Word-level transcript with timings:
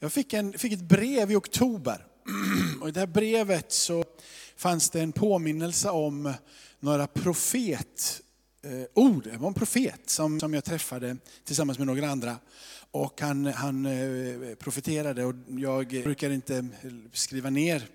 Jag 0.00 0.12
fick, 0.12 0.32
en, 0.32 0.52
fick 0.52 0.72
ett 0.72 0.88
brev 0.88 1.30
i 1.30 1.36
oktober. 1.36 2.06
Och 2.80 2.88
I 2.88 2.92
det 2.92 3.00
här 3.00 3.06
brevet 3.06 3.72
så 3.72 4.04
fanns 4.56 4.90
det 4.90 5.00
en 5.00 5.12
påminnelse 5.12 5.90
om 5.90 6.32
några 6.80 7.06
profetord. 7.06 7.86
Eh, 8.62 9.20
det 9.24 9.36
var 9.36 9.48
en 9.48 9.54
profet 9.54 10.00
som, 10.06 10.40
som 10.40 10.54
jag 10.54 10.64
träffade 10.64 11.16
tillsammans 11.44 11.78
med 11.78 11.86
några 11.86 12.10
andra. 12.10 12.36
Och 12.90 13.20
han, 13.20 13.46
han 13.46 13.86
eh, 13.86 14.54
profeterade 14.54 15.24
och 15.24 15.34
jag 15.48 15.88
brukar 15.88 16.30
inte 16.30 16.68
skriva 17.12 17.50
ner 17.50 17.88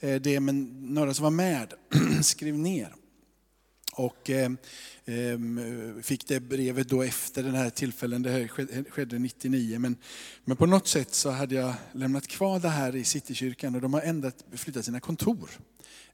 eh, 0.00 0.20
det, 0.20 0.40
men 0.40 0.86
några 0.94 1.14
som 1.14 1.22
var 1.22 1.30
med 1.30 1.74
skrev 2.22 2.58
ner. 2.58 2.94
Och 3.98 4.30
eh, 4.30 4.50
fick 6.02 6.28
det 6.28 6.40
brevet 6.40 6.88
då 6.88 7.02
efter 7.02 7.42
den 7.42 7.54
här 7.54 7.70
tillfällen, 7.70 8.22
det 8.22 8.30
här 8.30 8.48
skedde 8.90 9.18
99. 9.18 9.78
Men, 9.78 9.96
men 10.44 10.56
på 10.56 10.66
något 10.66 10.88
sätt 10.88 11.14
så 11.14 11.30
hade 11.30 11.54
jag 11.54 11.74
lämnat 11.92 12.26
kvar 12.26 12.60
det 12.60 12.68
här 12.68 12.96
i 12.96 13.04
Citykyrkan 13.04 13.74
och 13.74 13.80
de 13.80 13.94
har 13.94 14.00
ändrat, 14.00 14.44
flyttat 14.52 14.84
sina 14.84 15.00
kontor 15.00 15.50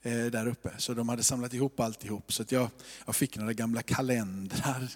eh, 0.02 0.24
där 0.27 0.46
uppe. 0.46 0.70
Så 0.78 0.95
de 0.95 1.09
hade 1.09 1.23
samlat 1.23 1.55
ihop 1.55 1.80
alltihop. 1.80 2.33
Så 2.33 2.42
att 2.42 2.52
jag, 2.52 2.70
jag 3.06 3.16
fick 3.16 3.37
några 3.37 3.52
gamla 3.52 3.83
kalendrar, 3.83 4.88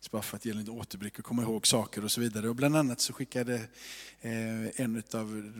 så 0.00 0.08
bara 0.10 0.22
för 0.22 0.36
att 0.36 0.44
ge 0.44 0.52
lite 0.52 0.70
återblick 0.70 1.18
och 1.18 1.24
komma 1.24 1.42
ihåg 1.42 1.66
saker 1.66 2.04
och 2.04 2.10
så 2.12 2.20
vidare. 2.20 2.48
Och 2.48 2.56
bland 2.56 2.76
annat 2.76 3.00
så 3.00 3.12
skickade 3.12 3.54
eh, 4.20 4.80
en 4.80 5.02
av, 5.14 5.52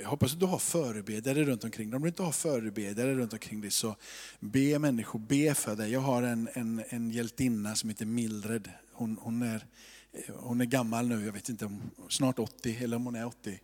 jag 0.00 0.08
hoppas 0.08 0.32
att 0.32 0.40
du 0.40 0.46
har 0.46 0.58
förebedjare 0.58 1.44
runt 1.44 1.64
omkring 1.64 1.90
dig. 1.90 1.96
Om 1.96 2.02
du 2.02 2.08
inte 2.08 2.22
har 2.22 2.32
förebedjare 2.32 3.14
runt 3.14 3.32
omkring 3.32 3.60
dig 3.60 3.70
så 3.70 3.96
be 4.40 4.78
människor 4.78 5.18
be 5.18 5.54
för 5.54 5.76
dig. 5.76 5.90
Jag 5.90 6.00
har 6.00 6.22
en, 6.22 6.48
en, 6.52 6.82
en 6.88 7.10
hjältinna 7.10 7.76
som 7.76 7.88
heter 7.88 8.06
Mildred. 8.06 8.70
Hon, 8.92 9.18
hon, 9.20 9.42
är, 9.42 9.66
eh, 10.12 10.34
hon 10.36 10.60
är 10.60 10.64
gammal 10.64 11.08
nu, 11.08 11.24
jag 11.24 11.32
vet 11.32 11.48
inte, 11.48 11.64
om 11.66 11.82
snart 12.08 12.38
80 12.38 12.78
eller 12.80 12.96
om 12.96 13.04
hon 13.04 13.14
är 13.14 13.26
80. 13.26 13.60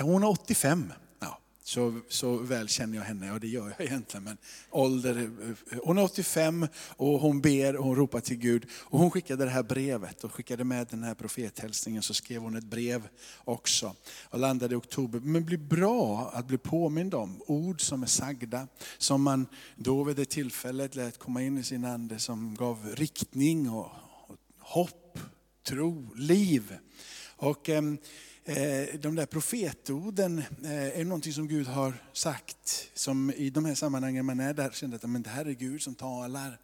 Hon 0.00 0.22
är 0.22 0.28
85. 0.28 0.92
Så, 1.68 2.00
så 2.08 2.36
väl 2.36 2.68
känner 2.68 2.98
jag 2.98 3.04
henne, 3.04 3.32
och 3.32 3.40
det 3.40 3.48
gör 3.48 3.74
jag 3.78 3.86
egentligen. 3.86 4.24
Men 4.24 4.36
ålder, 4.70 5.30
eh, 5.70 5.78
hon 5.82 5.98
är 5.98 6.02
85 6.02 6.66
och 6.96 7.20
hon 7.20 7.40
ber 7.40 7.76
och 7.76 7.84
hon 7.84 7.96
ropar 7.96 8.20
till 8.20 8.36
Gud. 8.36 8.66
Och 8.72 8.98
hon 8.98 9.10
skickade 9.10 9.44
det 9.44 9.50
här 9.50 9.62
brevet 9.62 10.24
och 10.24 10.34
skickade 10.34 10.64
med 10.64 10.86
den 10.90 11.02
här 11.02 11.14
profethälsningen. 11.14 12.02
Så 12.02 12.14
skrev 12.14 12.42
hon 12.42 12.56
ett 12.56 12.64
brev 12.64 13.08
också 13.44 13.94
och 14.22 14.38
landade 14.38 14.74
i 14.74 14.76
oktober. 14.76 15.20
Men 15.20 15.42
det 15.42 15.46
blir 15.46 15.58
bra 15.58 16.30
att 16.34 16.46
bli 16.46 16.58
påmind 16.58 17.14
om 17.14 17.42
ord 17.46 17.80
som 17.80 18.02
är 18.02 18.06
sagda. 18.06 18.68
Som 18.98 19.22
man 19.22 19.46
då 19.76 20.04
vid 20.04 20.16
det 20.16 20.24
tillfället 20.24 20.94
lät 20.94 21.18
komma 21.18 21.42
in 21.42 21.58
i 21.58 21.62
sin 21.62 21.84
ande 21.84 22.18
som 22.18 22.54
gav 22.54 22.94
riktning 22.94 23.70
och, 23.70 23.90
och 24.26 24.36
hopp, 24.58 25.18
tro, 25.62 26.14
liv. 26.14 26.76
Och, 27.36 27.68
eh, 27.68 27.82
Eh, 28.48 28.98
de 29.00 29.14
där 29.14 29.26
profetorden 29.26 30.38
eh, 30.64 31.00
är 31.00 31.04
någonting 31.04 31.32
som 31.32 31.48
Gud 31.48 31.66
har 31.66 31.94
sagt. 32.12 32.90
Som 32.94 33.30
i 33.30 33.50
de 33.50 33.64
här 33.64 33.74
sammanhangen 33.74 34.26
man 34.26 34.40
är 34.40 34.54
där 34.54 34.70
känner 34.70 34.96
att 34.96 35.10
men 35.10 35.22
det 35.22 35.30
här 35.30 35.44
är 35.44 35.52
Gud 35.52 35.82
som 35.82 35.94
talar. 35.94 36.60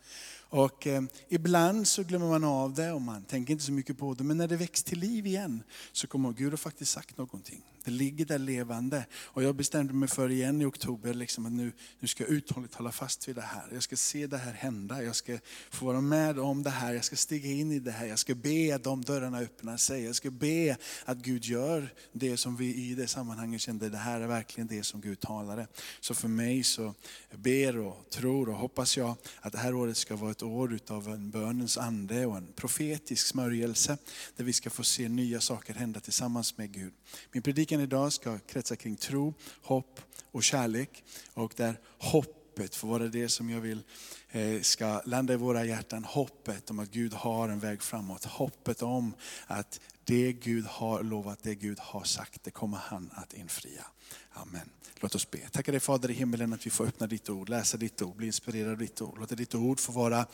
Och 0.49 0.87
eh, 0.87 1.03
ibland 1.29 1.89
så 1.89 2.03
glömmer 2.03 2.27
man 2.27 2.45
av 2.45 2.75
det 2.75 2.93
och 2.93 3.03
man 3.03 3.25
tänker 3.25 3.53
inte 3.53 3.65
så 3.65 3.73
mycket 3.73 3.99
på 3.99 4.15
det. 4.15 4.25
Men 4.25 4.37
när 4.37 4.49
det 4.49 4.57
väcks 4.57 4.83
till 4.83 4.99
liv 4.99 5.27
igen 5.27 5.63
så 5.93 6.07
kommer 6.07 6.33
Gud 6.33 6.53
har 6.53 6.57
faktiskt 6.57 6.93
sagt 6.93 7.19
någonting. 7.19 7.63
Det 7.85 7.91
ligger 7.91 8.25
där 8.25 8.39
levande. 8.39 9.07
Och 9.15 9.43
jag 9.43 9.55
bestämde 9.55 9.95
mig 9.95 10.09
för 10.09 10.31
igen 10.31 10.63
i 10.63 10.65
oktober 10.65 11.15
liksom 11.15 11.47
att 11.47 11.53
nu, 11.53 11.73
nu 12.01 12.09
ska 12.09 12.25
jag 12.25 12.31
uthålligt 12.31 12.75
hålla 12.75 12.93
fast 12.93 13.29
vid 13.29 13.37
det 13.37 13.43
här. 13.43 13.69
Jag 13.73 13.83
ska 13.83 13.97
se 13.97 14.27
det 14.27 14.39
här 14.39 14.53
hända. 14.53 15.03
Jag 15.03 15.17
ska 15.17 15.39
få 15.71 15.87
vara 15.87 16.01
med 16.01 16.39
om 16.39 16.63
det 16.63 16.71
här. 16.71 16.95
Jag 16.95 17.05
ska 17.05 17.17
stiga 17.17 17.51
in 17.51 17.73
i 17.73 17.79
det 17.79 17.91
här. 17.91 18.07
Jag 18.07 18.19
ska 18.19 18.35
be 18.35 18.75
att 18.75 18.85
de 18.85 19.05
dörrarna 19.05 19.39
öppnar 19.39 19.77
sig. 19.77 20.05
Jag 20.05 20.15
ska 20.15 20.31
be 20.31 20.77
att 21.05 21.19
Gud 21.19 21.45
gör 21.45 21.89
det 22.13 22.37
som 22.37 22.57
vi 22.57 22.75
i 22.75 22.95
det 22.95 23.07
sammanhanget 23.07 23.61
kände, 23.61 23.89
det 23.89 23.99
här 23.99 24.21
är 24.21 24.27
verkligen 24.27 24.67
det 24.67 24.83
som 24.83 25.01
Gud 25.01 25.21
talade. 25.21 25.67
Så 26.01 26.15
för 26.15 26.29
mig 26.29 26.63
så 26.63 26.95
ber 27.35 27.79
och 27.79 28.11
tror 28.11 28.49
och 28.49 28.57
hoppas 28.57 28.97
jag 28.97 29.17
att 29.41 29.53
det 29.53 29.59
här 29.59 29.75
året 29.75 29.97
ska 29.97 30.17
vara 30.17 30.31
ett 30.31 30.43
år 30.43 30.75
utav 30.75 31.09
en 31.09 31.31
bönens 31.31 31.79
ande 31.79 32.27
och 32.27 32.37
en 32.37 32.53
profetisk 32.57 33.27
smörjelse. 33.27 33.99
Där 34.37 34.45
vi 34.45 34.53
ska 34.53 34.71
få 34.71 34.85
se 34.85 35.09
nya 35.09 35.41
saker 35.41 35.75
hända 35.75 36.01
tillsammans 36.01 36.59
med 36.59 36.73
Gud. 36.73 36.93
Min 37.33 37.43
predikan 37.43 37.74
idag 37.81 38.13
ska 38.13 38.39
kretsa 38.39 38.77
kring 38.77 38.97
tro, 38.97 39.35
hopp 39.63 40.01
och 40.31 40.43
kärlek. 40.43 41.05
Och 41.35 41.53
där 41.57 41.79
hoppet 41.99 42.75
får 42.75 42.89
vara 42.89 43.07
det 43.09 43.29
som 43.29 43.51
jag 43.51 43.61
vill 43.61 43.83
eh, 44.31 44.61
ska 44.61 45.03
landa 45.05 45.33
i 45.33 45.37
våra 45.37 45.65
hjärtan. 45.65 46.05
Hoppet 46.05 46.71
om 46.71 46.79
att 46.79 46.91
Gud 46.91 47.13
har 47.13 47.49
en 47.49 47.59
väg 47.59 47.83
framåt. 47.83 48.25
Hoppet 48.25 48.83
om 48.83 49.15
att 49.47 49.81
det 50.05 50.33
Gud 50.33 50.67
har 50.67 51.03
lovat, 51.03 51.39
det 51.43 51.55
Gud 51.55 51.79
har 51.79 52.05
sagt, 52.05 52.45
det 52.45 52.51
kommer 52.51 52.79
han 52.79 53.11
att 53.15 53.33
infria. 53.33 53.85
Amen. 54.33 54.71
Låt 54.97 55.15
oss 55.15 55.31
be. 55.31 55.39
Tackar 55.39 55.73
dig 55.73 55.81
Fader 55.81 56.11
i 56.11 56.15
himmelen 56.15 56.53
att 56.53 56.67
vi 56.67 56.71
får 56.71 56.87
öppna 56.87 57.07
ditt 57.07 57.31
ord, 57.31 57.49
läsa 57.49 57.77
ditt 57.77 58.03
ord, 58.03 58.17
bli 58.17 58.27
inspirerad 58.27 58.73
av 58.73 58.79
ditt 58.79 59.01
ord. 59.01 59.19
Låt 59.21 59.37
ditt 59.37 59.55
ord 59.55 59.81
få 59.81 59.93
vara 59.93 60.27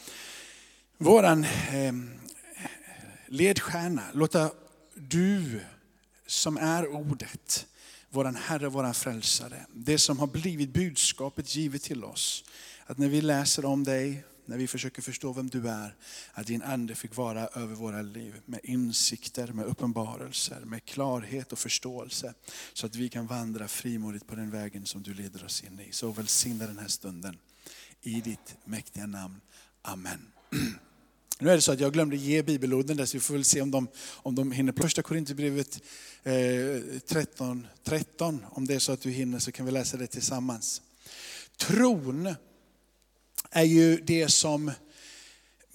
våran 0.99 1.45
eh, 1.45 1.93
ledstjärna. 3.27 4.03
Låta 4.13 4.51
du 4.95 5.61
som 6.31 6.57
är 6.57 6.89
ordet, 6.89 7.67
våran 8.11 8.37
Herre, 8.37 8.69
våran 8.69 8.95
frälsare. 8.95 9.67
Det 9.75 9.99
som 9.99 10.19
har 10.19 10.27
blivit 10.27 10.73
budskapet 10.73 11.57
givet 11.57 11.83
till 11.83 12.05
oss. 12.05 12.45
Att 12.87 12.99
när 12.99 13.09
vi 13.09 13.21
läser 13.21 13.65
om 13.65 13.85
dig, 13.85 14.25
när 14.45 14.57
vi 14.57 14.67
försöker 14.67 15.03
förstå 15.03 15.33
vem 15.33 15.49
du 15.49 15.69
är, 15.69 15.95
att 16.33 16.47
din 16.47 16.63
ande 16.63 16.95
fick 16.95 17.17
vara 17.17 17.47
över 17.47 17.75
våra 17.75 18.03
liv 18.03 18.41
med 18.47 18.61
insikter, 18.63 19.53
med 19.53 19.67
uppenbarelser, 19.67 20.61
med 20.61 20.85
klarhet 20.85 21.53
och 21.53 21.59
förståelse. 21.59 22.35
Så 22.73 22.87
att 22.87 22.95
vi 22.95 23.09
kan 23.09 23.27
vandra 23.27 23.69
frimodigt 23.69 24.27
på 24.27 24.35
den 24.35 24.51
vägen 24.51 24.87
som 24.87 25.03
du 25.03 25.15
leder 25.15 25.45
oss 25.45 25.65
in 25.65 25.81
i. 25.81 25.93
Så 25.93 26.11
välsigna 26.11 26.67
den 26.67 26.79
här 26.79 26.89
stunden. 26.89 27.39
I 28.03 28.21
ditt 28.21 28.57
mäktiga 28.65 29.07
namn. 29.07 29.41
Amen. 29.83 30.21
Nu 31.43 31.51
är 31.51 31.55
det 31.55 31.63
så 31.63 31.73
att 31.73 31.81
jag 31.81 31.93
glömde 31.93 32.17
ge 32.17 32.43
bibelorden 32.43 32.97
där, 32.97 33.07
så 33.07 33.17
vi 33.17 33.21
får 33.21 33.35
väl 33.35 33.45
se 33.45 33.61
om 33.61 33.71
de, 33.71 33.89
om 34.17 34.35
de 34.35 34.53
hinner. 34.53 34.73
Första 34.73 35.03
Korinthierbrevet 35.03 35.83
eh, 36.23 37.01
13, 37.07 37.67
13, 37.85 38.45
om 38.51 38.67
det 38.67 38.75
är 38.75 38.79
så 38.79 38.93
att 38.93 39.01
du 39.01 39.11
hinner 39.11 39.39
så 39.39 39.53
kan 39.53 39.67
vi 39.67 39.73
läsa 39.73 39.97
det 39.97 40.07
tillsammans. 40.07 40.83
Tron 41.57 42.35
är 43.51 43.65
ju 43.65 43.97
det 43.97 44.29
som, 44.29 44.71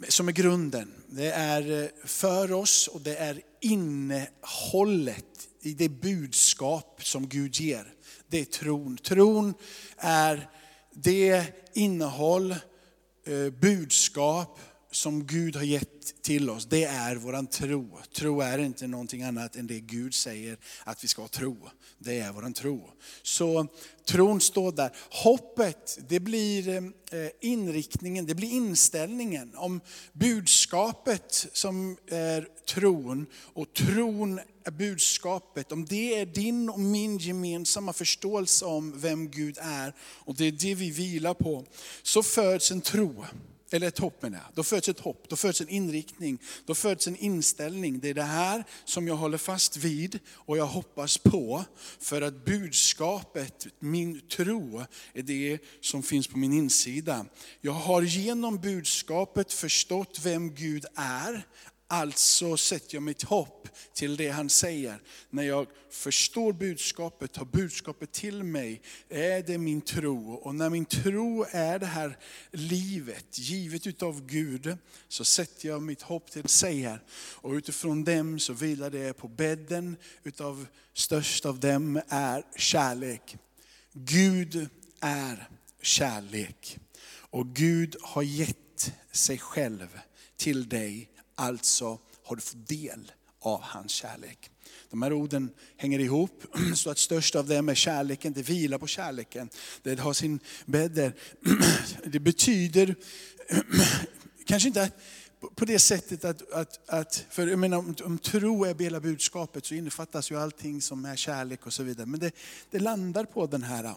som 0.08 0.28
är 0.28 0.32
grunden. 0.32 0.94
Det 1.08 1.32
är 1.32 1.84
eh, 1.84 1.90
för 2.04 2.52
oss 2.52 2.88
och 2.88 3.02
det 3.02 3.16
är 3.16 3.42
innehållet 3.62 5.50
i 5.62 5.74
det 5.74 5.90
budskap 5.90 7.00
som 7.04 7.28
Gud 7.28 7.56
ger. 7.56 7.94
Det 8.28 8.40
är 8.40 8.46
tron. 8.46 8.98
Tron 8.98 9.54
är 9.98 10.50
det 10.94 11.46
innehåll, 11.74 12.52
eh, 13.26 13.50
budskap, 13.62 14.60
som 14.96 15.28
Gud 15.28 15.56
har 15.56 15.64
gett 15.64 16.22
till 16.22 16.50
oss, 16.50 16.66
det 16.66 16.84
är 16.84 17.16
våran 17.16 17.48
tro. 17.48 18.00
Tro 18.14 18.42
är 18.42 18.58
inte 18.58 18.88
någonting 18.88 19.24
annat 19.24 19.56
än 19.56 19.68
det 19.68 19.80
Gud 19.80 20.14
säger 20.14 20.58
att 20.84 21.04
vi 21.04 21.08
ska 21.08 21.28
tro. 21.28 21.58
Det 21.98 22.20
är 22.20 22.32
våran 22.32 22.54
tro. 22.54 22.90
Så 23.22 23.68
tron 24.06 24.42
står 24.42 24.72
där. 24.72 24.92
Hoppet, 25.24 26.00
det 26.08 26.20
blir 26.20 26.68
eh, 26.68 26.84
inriktningen, 27.42 28.26
det 28.26 28.36
blir 28.36 28.52
inställningen. 28.52 29.56
Om 29.56 29.82
budskapet 30.14 31.48
som 31.54 31.98
är 32.08 32.48
tron 32.68 33.26
och 33.36 33.74
tron 33.74 34.40
är 34.64 34.72
budskapet, 34.72 35.72
om 35.72 35.86
det 35.86 36.20
är 36.20 36.26
din 36.26 36.70
och 36.70 36.80
min 36.80 37.18
gemensamma 37.18 37.94
förståelse 37.94 38.66
om 38.66 39.00
vem 39.00 39.32
Gud 39.32 39.58
är 39.62 39.94
och 40.00 40.36
det 40.36 40.46
är 40.46 40.52
det 40.52 40.76
vi 40.76 40.92
vilar 40.92 41.34
på, 41.34 41.66
så 42.04 42.24
föds 42.24 42.72
en 42.72 42.82
tro. 42.82 43.26
Eller 43.72 43.88
ett 43.88 44.00
hopp 44.00 44.22
menar 44.22 44.38
jag. 44.38 44.48
Då 44.54 44.64
föds 44.64 44.90
ett 44.90 45.00
hopp, 45.00 45.26
då 45.30 45.36
föds 45.36 45.62
en 45.62 45.70
inriktning, 45.70 46.40
då 46.66 46.76
föds 46.76 47.08
en 47.08 47.16
inställning. 47.16 48.00
Det 48.00 48.10
är 48.10 48.14
det 48.14 48.24
här 48.24 48.64
som 48.86 49.08
jag 49.08 49.16
håller 49.16 49.38
fast 49.38 49.78
vid 49.78 50.20
och 50.32 50.58
jag 50.58 50.66
hoppas 50.66 51.18
på. 51.18 51.66
För 52.00 52.22
att 52.22 52.46
budskapet, 52.46 53.68
min 53.80 54.22
tro, 54.22 54.84
är 55.14 55.22
det 55.22 55.60
som 55.82 56.04
finns 56.04 56.28
på 56.28 56.38
min 56.38 56.54
insida. 56.54 57.26
Jag 57.62 57.74
har 57.74 58.02
genom 58.02 58.58
budskapet 58.58 59.54
förstått 59.54 60.20
vem 60.24 60.56
Gud 60.56 60.86
är, 60.96 61.46
Alltså 61.88 62.58
sätter 62.58 62.96
jag 62.96 63.04
mitt 63.04 63.24
hopp 63.24 63.68
till 63.94 64.18
det 64.18 64.30
han 64.30 64.50
säger. 64.50 65.02
När 65.30 65.44
jag 65.44 65.68
förstår 65.90 66.54
budskapet, 66.54 67.34
tar 67.34 67.46
budskapet 67.46 68.12
till 68.12 68.44
mig, 68.44 68.82
är 69.10 69.44
det 69.44 69.58
min 69.58 69.82
tro. 69.82 70.34
Och 70.34 70.56
när 70.56 70.70
min 70.70 70.86
tro 70.86 71.46
är 71.50 71.80
det 71.80 71.86
här 71.86 72.18
livet, 72.52 73.40
givet 73.40 73.88
utav 73.88 74.26
Gud, 74.28 74.78
så 75.08 75.26
sätter 75.26 75.68
jag 75.68 75.82
mitt 75.82 76.02
hopp 76.02 76.32
till 76.32 76.42
det 76.42 76.48
säger. 76.48 77.04
Och 77.36 77.52
utifrån 77.52 78.04
dem 78.04 78.40
så 78.40 78.54
vilar 78.54 78.90
det 78.90 79.14
på 79.14 79.28
bädden 79.28 79.98
utav 80.24 80.68
störst 80.94 81.46
av 81.46 81.60
dem 81.60 82.02
är 82.08 82.44
kärlek. 82.56 83.38
Gud 83.94 84.70
är 85.00 85.50
kärlek. 85.82 86.78
Och 87.30 87.48
Gud 87.48 87.96
har 88.02 88.24
gett 88.24 88.94
sig 89.12 89.38
själv 89.38 90.00
till 90.38 90.70
dig 90.70 91.10
Alltså 91.36 92.00
har 92.24 92.36
du 92.36 92.42
fått 92.42 92.68
del 92.68 93.12
av 93.40 93.62
hans 93.62 93.92
kärlek. 93.92 94.52
De 94.90 95.02
här 95.02 95.14
orden 95.14 95.50
hänger 95.78 96.00
ihop, 96.00 96.44
så 96.76 96.90
att 96.90 96.98
störst 96.98 97.36
av 97.36 97.48
dem 97.48 97.70
är 97.70 97.76
kärleken, 97.76 98.34
det 98.34 98.42
vilar 98.42 98.78
på 98.78 98.88
kärleken. 98.88 99.50
Det 99.84 100.00
har 100.00 100.14
sin 100.14 100.40
bädd. 100.66 101.12
Det 102.06 102.20
betyder 102.20 102.96
kanske 104.46 104.68
inte 104.68 104.92
på 105.56 105.66
det 105.66 105.80
sättet 105.80 106.26
att, 106.26 106.52
att, 106.52 106.90
att 106.90 107.26
för 107.30 107.48
jag 107.48 107.60
menar, 107.60 107.78
om, 107.78 107.96
om 108.04 108.18
tro 108.18 108.66
är 108.66 108.76
hela 108.80 109.00
budskapet 109.00 109.66
så 109.66 109.76
innefattas 109.76 110.32
ju 110.32 110.40
allting 110.40 110.82
som 110.82 111.06
är 111.06 111.16
kärlek 111.16 111.66
och 111.66 111.74
så 111.74 111.84
vidare. 111.84 112.06
Men 112.06 112.20
det, 112.20 112.32
det 112.72 112.80
landar 112.80 113.26
på 113.26 113.48
den 113.48 113.64
här 113.64 113.94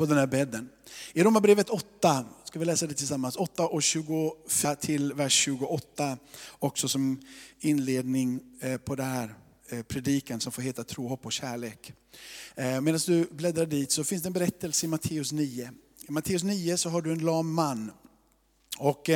på 0.00 0.06
den 0.06 0.18
här 0.18 0.26
bädden. 0.26 0.68
I 1.12 1.22
Romarbrevet 1.22 1.70
8, 1.70 2.24
ska 2.44 2.58
vi 2.58 2.64
läsa 2.64 2.86
det 2.86 2.94
tillsammans, 2.94 3.36
8 3.36 3.66
och 3.66 3.82
24 3.82 4.74
till 4.80 5.12
vers 5.12 5.32
28, 5.32 6.18
också 6.58 6.88
som 6.88 7.20
inledning 7.58 8.40
eh, 8.60 8.76
på 8.76 8.94
det 8.94 9.02
här 9.02 9.34
eh, 9.68 9.82
predikan 9.82 10.40
som 10.40 10.52
får 10.52 10.62
heta 10.62 10.84
Tro, 10.84 11.08
hopp 11.08 11.26
och 11.26 11.32
kärlek. 11.32 11.92
Eh, 12.54 12.80
medan 12.80 13.00
du 13.06 13.24
bläddrar 13.30 13.66
dit 13.66 13.92
så 13.92 14.04
finns 14.04 14.22
det 14.22 14.28
en 14.28 14.32
berättelse 14.32 14.86
i 14.86 14.88
Matteus 14.88 15.32
9. 15.32 15.72
I 16.08 16.12
Matteus 16.12 16.42
9 16.42 16.76
så 16.76 16.88
har 16.88 17.02
du 17.02 17.12
en 17.12 17.24
lam 17.24 17.54
man. 17.54 17.90
Och 18.78 19.10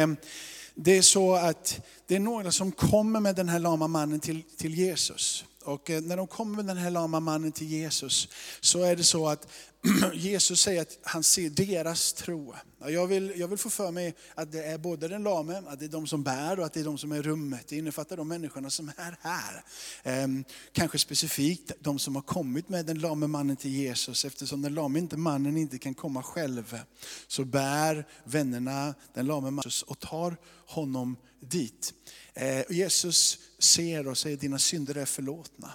det 0.75 0.98
är 0.98 1.02
så 1.02 1.34
att 1.34 1.87
det 2.06 2.16
är 2.16 2.20
några 2.20 2.52
som 2.52 2.72
kommer 2.72 3.20
med 3.20 3.37
den 3.37 3.48
här 3.48 3.58
lama 3.58 3.88
mannen 3.88 4.20
till, 4.20 4.42
till 4.56 4.75
Jesus. 4.75 5.44
Och 5.64 5.90
eh, 5.90 6.02
när 6.02 6.16
de 6.16 6.26
kommer 6.26 6.56
med 6.56 6.66
den 6.66 6.76
här 6.76 6.90
lama 6.90 7.20
mannen 7.20 7.52
till 7.52 7.66
Jesus 7.66 8.28
så 8.61 8.82
är 8.82 8.96
det 8.96 9.05
så 9.05 9.28
att 9.28 9.49
Jesus 10.14 10.61
säger 10.61 10.82
att 10.82 10.99
han 11.02 11.22
ser 11.25 11.50
deras 11.50 12.12
tro. 12.12 12.55
Jag 12.78 13.06
vill, 13.06 13.32
jag 13.37 13.49
vill 13.49 13.58
få 13.58 13.70
för 13.70 13.90
mig 13.90 14.14
att 14.34 14.52
det 14.52 14.64
är 14.64 14.78
både 14.78 15.08
den 15.08 15.22
lame, 15.22 15.62
att 15.66 15.78
det 15.78 15.84
är 15.84 15.88
de 15.88 16.06
som 16.06 16.22
bär 16.22 16.58
och 16.58 16.66
att 16.66 16.72
det 16.72 16.81
är 16.81 16.84
de 16.84 16.99
som 16.99 17.12
är 17.12 17.16
i 17.16 17.22
rummet. 17.22 17.69
Det 17.69 17.76
innefattar 17.76 18.16
de 18.16 18.28
människorna 18.28 18.70
som 18.70 18.88
är 18.88 19.16
här. 19.20 19.64
Ehm, 20.02 20.44
kanske 20.72 20.99
specifikt 20.99 21.72
de 21.81 21.99
som 21.99 22.14
har 22.14 22.22
kommit 22.22 22.69
med 22.69 22.87
den 22.87 22.99
lame 22.99 23.26
mannen 23.26 23.56
till 23.56 23.70
Jesus. 23.70 24.25
Eftersom 24.25 24.62
den 24.62 24.75
lame 24.75 24.99
inte, 24.99 25.16
mannen 25.16 25.56
inte 25.56 25.78
kan 25.78 25.94
komma 25.94 26.22
själv. 26.22 26.78
Så 27.26 27.44
bär 27.44 28.06
vännerna 28.25 28.94
den 29.14 29.26
lame 29.26 29.50
mannen 29.50 29.72
och 29.87 29.99
tar 29.99 30.37
honom 30.66 31.16
dit. 31.40 31.94
Ehm, 32.34 32.64
Jesus 32.70 33.38
ser 33.64 34.08
och 34.08 34.19
säger 34.19 34.37
dina 34.37 34.58
synder 34.58 34.94
är 34.94 35.05
förlåtna. 35.05 35.72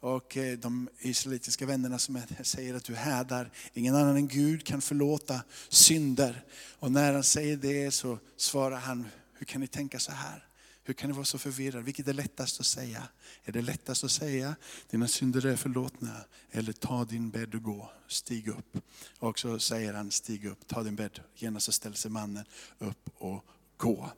Och 0.00 0.36
eh, 0.36 0.58
de 0.58 0.88
israelitiska 0.98 1.66
vännerna 1.66 1.98
som 1.98 2.22
säger 2.42 2.74
att 2.74 2.84
du 2.84 2.94
härdar, 2.94 3.50
ingen 3.74 3.94
annan 3.94 4.16
än 4.16 4.28
Gud 4.28 4.66
kan 4.66 4.80
förlåta 4.80 5.42
synder. 5.68 6.44
Och 6.78 6.92
när 6.92 7.12
han 7.12 7.24
säger 7.24 7.56
det 7.56 7.90
så 7.90 8.18
svarar 8.36 8.76
han, 8.76 9.06
hur 9.34 9.46
kan 9.46 9.60
ni 9.60 9.66
tänka 9.66 9.98
så 9.98 10.12
här? 10.12 10.46
Hur 10.84 10.94
kan 10.94 11.10
ni 11.10 11.16
vara 11.16 11.24
så 11.24 11.38
förvirrade? 11.38 11.84
Vilket 11.84 12.08
är 12.08 12.12
lättast 12.12 12.60
att 12.60 12.66
säga? 12.66 13.08
Är 13.44 13.52
det 13.52 13.62
lättast 13.62 14.04
att 14.04 14.10
säga, 14.10 14.56
dina 14.90 15.08
synder 15.08 15.46
är 15.46 15.56
förlåtna, 15.56 16.16
eller 16.50 16.72
ta 16.72 17.04
din 17.04 17.30
bädd 17.30 17.54
och 17.54 17.62
gå, 17.62 17.92
stig 18.08 18.48
upp. 18.48 18.78
Och 19.18 19.38
så 19.38 19.58
säger 19.58 19.94
han, 19.94 20.10
stig 20.10 20.44
upp, 20.44 20.66
ta 20.66 20.82
din 20.82 20.96
bädd. 20.96 21.20
Genast 21.34 21.66
så 21.66 21.72
ställer 21.72 21.96
sig 21.96 22.10
mannen 22.10 22.44
upp 22.78 23.10
och 23.18 23.44
gå. 23.76 24.10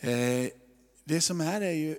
Eh, 0.00 0.48
det 1.04 1.20
som 1.20 1.40
är 1.40 1.60
är 1.60 1.72
ju 1.72 1.96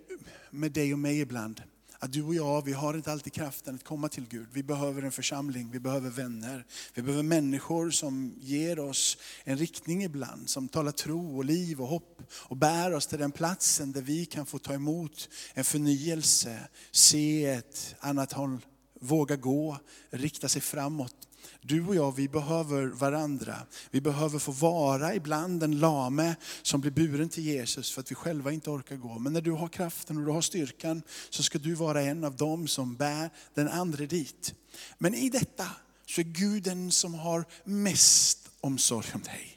med 0.49 0.71
dig 0.71 0.93
och 0.93 0.99
mig 0.99 1.19
ibland, 1.19 1.61
att 1.99 2.13
du 2.13 2.23
och 2.23 2.35
jag, 2.35 2.65
vi 2.65 2.73
har 2.73 2.93
inte 2.93 3.11
alltid 3.11 3.33
kraften 3.33 3.75
att 3.75 3.83
komma 3.83 4.09
till 4.09 4.27
Gud. 4.27 4.47
Vi 4.51 4.63
behöver 4.63 5.01
en 5.01 5.11
församling, 5.11 5.71
vi 5.71 5.79
behöver 5.79 6.09
vänner. 6.09 6.65
Vi 6.93 7.01
behöver 7.01 7.23
människor 7.23 7.91
som 7.91 8.33
ger 8.39 8.79
oss 8.79 9.17
en 9.43 9.57
riktning 9.57 10.03
ibland, 10.03 10.49
som 10.49 10.67
talar 10.67 10.91
tro 10.91 11.37
och 11.37 11.45
liv 11.45 11.81
och 11.81 11.87
hopp 11.87 12.21
och 12.31 12.57
bär 12.57 12.93
oss 12.93 13.07
till 13.07 13.19
den 13.19 13.31
platsen 13.31 13.91
där 13.91 14.01
vi 14.01 14.25
kan 14.25 14.45
få 14.45 14.59
ta 14.59 14.73
emot 14.73 15.29
en 15.53 15.63
förnyelse, 15.63 16.59
se 16.91 17.45
ett 17.45 17.95
annat 17.99 18.31
håll, 18.31 18.57
våga 19.01 19.35
gå, 19.35 19.77
rikta 20.09 20.49
sig 20.49 20.61
framåt. 20.61 21.15
Du 21.61 21.85
och 21.85 21.95
jag, 21.95 22.15
vi 22.15 22.29
behöver 22.29 22.87
varandra. 22.87 23.55
Vi 23.91 24.01
behöver 24.01 24.39
få 24.39 24.51
vara 24.51 25.15
ibland 25.15 25.59
den 25.59 25.79
lame 25.79 26.35
som 26.61 26.81
blir 26.81 26.91
buren 26.91 27.29
till 27.29 27.43
Jesus 27.43 27.91
för 27.91 28.01
att 28.01 28.11
vi 28.11 28.15
själva 28.15 28.51
inte 28.51 28.69
orkar 28.69 28.95
gå. 28.95 29.19
Men 29.19 29.33
när 29.33 29.41
du 29.41 29.51
har 29.51 29.67
kraften 29.67 30.17
och 30.17 30.25
du 30.25 30.31
har 30.31 30.41
styrkan 30.41 31.01
så 31.29 31.43
ska 31.43 31.59
du 31.59 31.73
vara 31.73 32.01
en 32.01 32.23
av 32.23 32.35
dem 32.35 32.67
som 32.67 32.95
bär 32.95 33.29
den 33.53 33.67
andra 33.67 34.05
dit. 34.05 34.53
Men 34.97 35.13
i 35.13 35.29
detta 35.29 35.67
så 36.05 36.21
är 36.21 36.25
Gud 36.25 36.63
den 36.63 36.91
som 36.91 37.13
har 37.13 37.45
mest 37.63 38.49
omsorg 38.61 39.07
om 39.13 39.21
dig. 39.21 39.51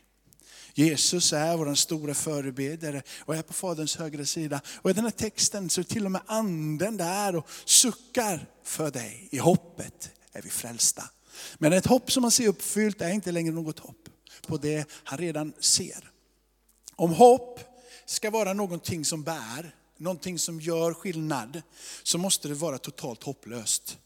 Jesus 0.78 1.32
är 1.32 1.56
vår 1.56 1.74
stora 1.74 2.14
förebedjare 2.14 3.02
och 3.20 3.36
är 3.36 3.42
på 3.42 3.52
Faderns 3.52 3.96
högra 3.96 4.24
sida. 4.24 4.60
Och 4.76 4.90
i 4.90 4.92
den 4.92 5.04
här 5.04 5.10
texten 5.10 5.70
så 5.70 5.80
är 5.80 5.84
till 5.84 6.04
och 6.04 6.12
med 6.12 6.20
anden 6.26 6.96
där 6.96 7.36
och 7.36 7.48
suckar 7.64 8.46
för 8.64 8.90
dig. 8.90 9.28
I 9.30 9.38
hoppet 9.38 10.10
är 10.32 10.42
vi 10.42 10.50
frälsta. 10.50 11.04
Men 11.58 11.72
ett 11.72 11.86
hopp 11.86 12.12
som 12.12 12.22
man 12.22 12.30
ser 12.30 12.48
uppfyllt 12.48 13.00
är 13.00 13.10
inte 13.10 13.32
längre 13.32 13.54
något 13.54 13.78
hopp 13.78 14.08
på 14.46 14.56
det 14.56 14.88
han 15.04 15.18
redan 15.18 15.52
ser. 15.58 16.10
Om 16.96 17.12
hopp 17.12 17.60
ska 18.06 18.30
vara 18.30 18.52
någonting 18.52 19.04
som 19.04 19.22
bär, 19.22 19.74
någonting 19.96 20.38
som 20.38 20.60
gör 20.60 20.94
skillnad, 20.94 21.62
så 22.02 22.18
måste 22.18 22.48
det 22.48 22.54
vara 22.54 22.78
totalt 22.78 23.22
hopplöst. 23.22 23.98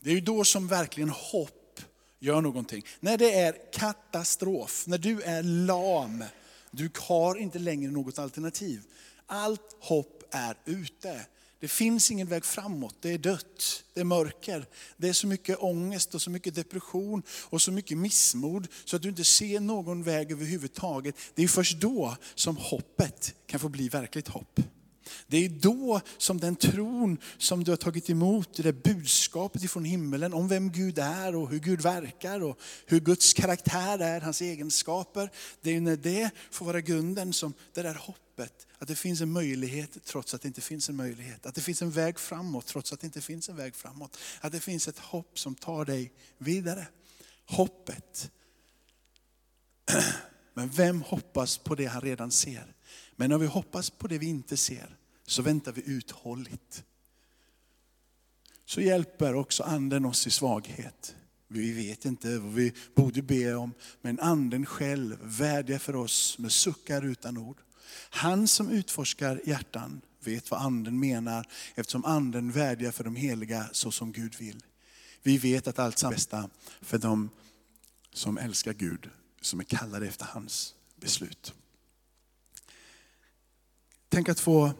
Det 0.00 0.10
är 0.10 0.14
ju 0.14 0.20
då 0.20 0.44
som 0.44 0.68
verkligen 0.68 1.10
hopp 1.10 1.80
gör 2.18 2.40
någonting. 2.40 2.84
När 3.00 3.18
det 3.18 3.34
är 3.34 3.72
katastrof, 3.72 4.86
när 4.86 4.98
du 4.98 5.22
är 5.22 5.42
lam, 5.42 6.24
du 6.70 6.90
har 6.98 7.36
inte 7.36 7.58
längre 7.58 7.90
något 7.90 8.18
alternativ. 8.18 8.82
Allt 9.26 9.76
hopp 9.80 10.22
är 10.30 10.56
ute. 10.64 11.26
Det 11.60 11.68
finns 11.68 12.10
ingen 12.10 12.26
väg 12.26 12.44
framåt, 12.44 12.96
det 13.00 13.10
är 13.10 13.18
dött, 13.18 13.84
det 13.94 14.00
är 14.00 14.04
mörker. 14.04 14.66
Det 14.96 15.08
är 15.08 15.12
så 15.12 15.26
mycket 15.26 15.58
ångest 15.58 16.14
och 16.14 16.22
så 16.22 16.30
mycket 16.30 16.54
depression 16.54 17.22
och 17.30 17.62
så 17.62 17.72
mycket 17.72 17.98
missmod 17.98 18.68
så 18.84 18.96
att 18.96 19.02
du 19.02 19.08
inte 19.08 19.24
ser 19.24 19.60
någon 19.60 20.02
väg 20.02 20.32
överhuvudtaget. 20.32 21.14
Det 21.34 21.42
är 21.42 21.48
först 21.48 21.80
då 21.80 22.16
som 22.34 22.56
hoppet 22.56 23.34
kan 23.46 23.60
få 23.60 23.68
bli 23.68 23.88
verkligt 23.88 24.28
hopp. 24.28 24.60
Det 25.26 25.44
är 25.44 25.48
då 25.48 26.00
som 26.18 26.40
den 26.40 26.56
tron 26.56 27.18
som 27.38 27.64
du 27.64 27.72
har 27.72 27.76
tagit 27.76 28.10
emot, 28.10 28.54
det 28.56 28.62
där 28.62 28.72
budskapet 28.72 29.64
ifrån 29.64 29.84
himmelen 29.84 30.34
om 30.34 30.48
vem 30.48 30.72
Gud 30.72 30.98
är 30.98 31.36
och 31.36 31.50
hur 31.50 31.58
Gud 31.58 31.80
verkar 31.80 32.42
och 32.42 32.58
hur 32.86 33.00
Guds 33.00 33.32
karaktär 33.32 33.98
är, 33.98 34.20
hans 34.20 34.40
egenskaper. 34.40 35.30
Det 35.62 35.76
är 35.76 35.80
när 35.80 35.96
det 35.96 36.30
får 36.50 36.66
vara 36.66 36.80
grunden 36.80 37.32
som 37.32 37.54
det 37.74 37.82
där 37.82 37.94
hoppet, 37.94 38.25
att 38.42 38.88
det 38.88 38.96
finns 38.96 39.20
en 39.20 39.32
möjlighet 39.32 40.04
trots 40.04 40.34
att 40.34 40.42
det 40.42 40.48
inte 40.48 40.60
finns 40.60 40.88
en 40.88 40.96
möjlighet. 40.96 41.46
Att 41.46 41.54
det 41.54 41.60
finns 41.60 41.82
en 41.82 41.90
väg 41.90 42.18
framåt 42.18 42.66
trots 42.66 42.92
att 42.92 43.00
det 43.00 43.06
inte 43.06 43.20
finns 43.20 43.48
en 43.48 43.56
väg 43.56 43.74
framåt. 43.74 44.16
Att 44.40 44.52
det 44.52 44.60
finns 44.60 44.88
ett 44.88 44.98
hopp 44.98 45.38
som 45.38 45.54
tar 45.54 45.84
dig 45.84 46.12
vidare. 46.38 46.88
Hoppet. 47.44 48.30
Men 50.54 50.68
vem 50.68 51.02
hoppas 51.02 51.58
på 51.58 51.74
det 51.74 51.86
han 51.86 52.00
redan 52.00 52.30
ser? 52.30 52.74
Men 53.16 53.30
när 53.30 53.38
vi 53.38 53.46
hoppas 53.46 53.90
på 53.90 54.08
det 54.08 54.18
vi 54.18 54.26
inte 54.26 54.56
ser, 54.56 54.96
så 55.26 55.42
väntar 55.42 55.72
vi 55.72 55.82
uthålligt. 55.86 56.84
Så 58.64 58.80
hjälper 58.80 59.34
också 59.34 59.62
anden 59.62 60.04
oss 60.04 60.26
i 60.26 60.30
svaghet. 60.30 61.16
Vi 61.48 61.72
vet 61.72 62.04
inte 62.04 62.38
vad 62.38 62.52
vi 62.52 62.72
borde 62.94 63.22
be 63.22 63.54
om, 63.54 63.74
men 64.00 64.20
anden 64.20 64.66
själv 64.66 65.18
vädjar 65.22 65.78
för 65.78 65.96
oss 65.96 66.38
med 66.38 66.52
suckar 66.52 67.04
utan 67.04 67.38
ord. 67.38 67.56
Han 68.10 68.48
som 68.48 68.70
utforskar 68.70 69.40
hjärtan 69.44 70.00
vet 70.20 70.50
vad 70.50 70.60
anden 70.60 71.00
menar, 71.00 71.48
eftersom 71.74 72.04
anden 72.04 72.52
vädjar 72.52 72.92
för 72.92 73.04
de 73.04 73.16
heliga 73.16 73.68
så 73.72 73.90
som 73.90 74.12
Gud 74.12 74.34
vill. 74.38 74.62
Vi 75.22 75.38
vet 75.38 75.66
att 75.66 75.78
allt 75.78 76.02
är 76.02 76.10
bästa 76.10 76.50
för 76.80 76.98
de 76.98 77.30
som 78.12 78.38
älskar 78.38 78.72
Gud, 78.72 79.10
som 79.40 79.60
är 79.60 79.64
kallade 79.64 80.06
efter 80.06 80.24
hans 80.24 80.74
beslut. 80.96 81.54
Tänk 84.08 84.28
att 84.28 84.40
få 84.40 84.72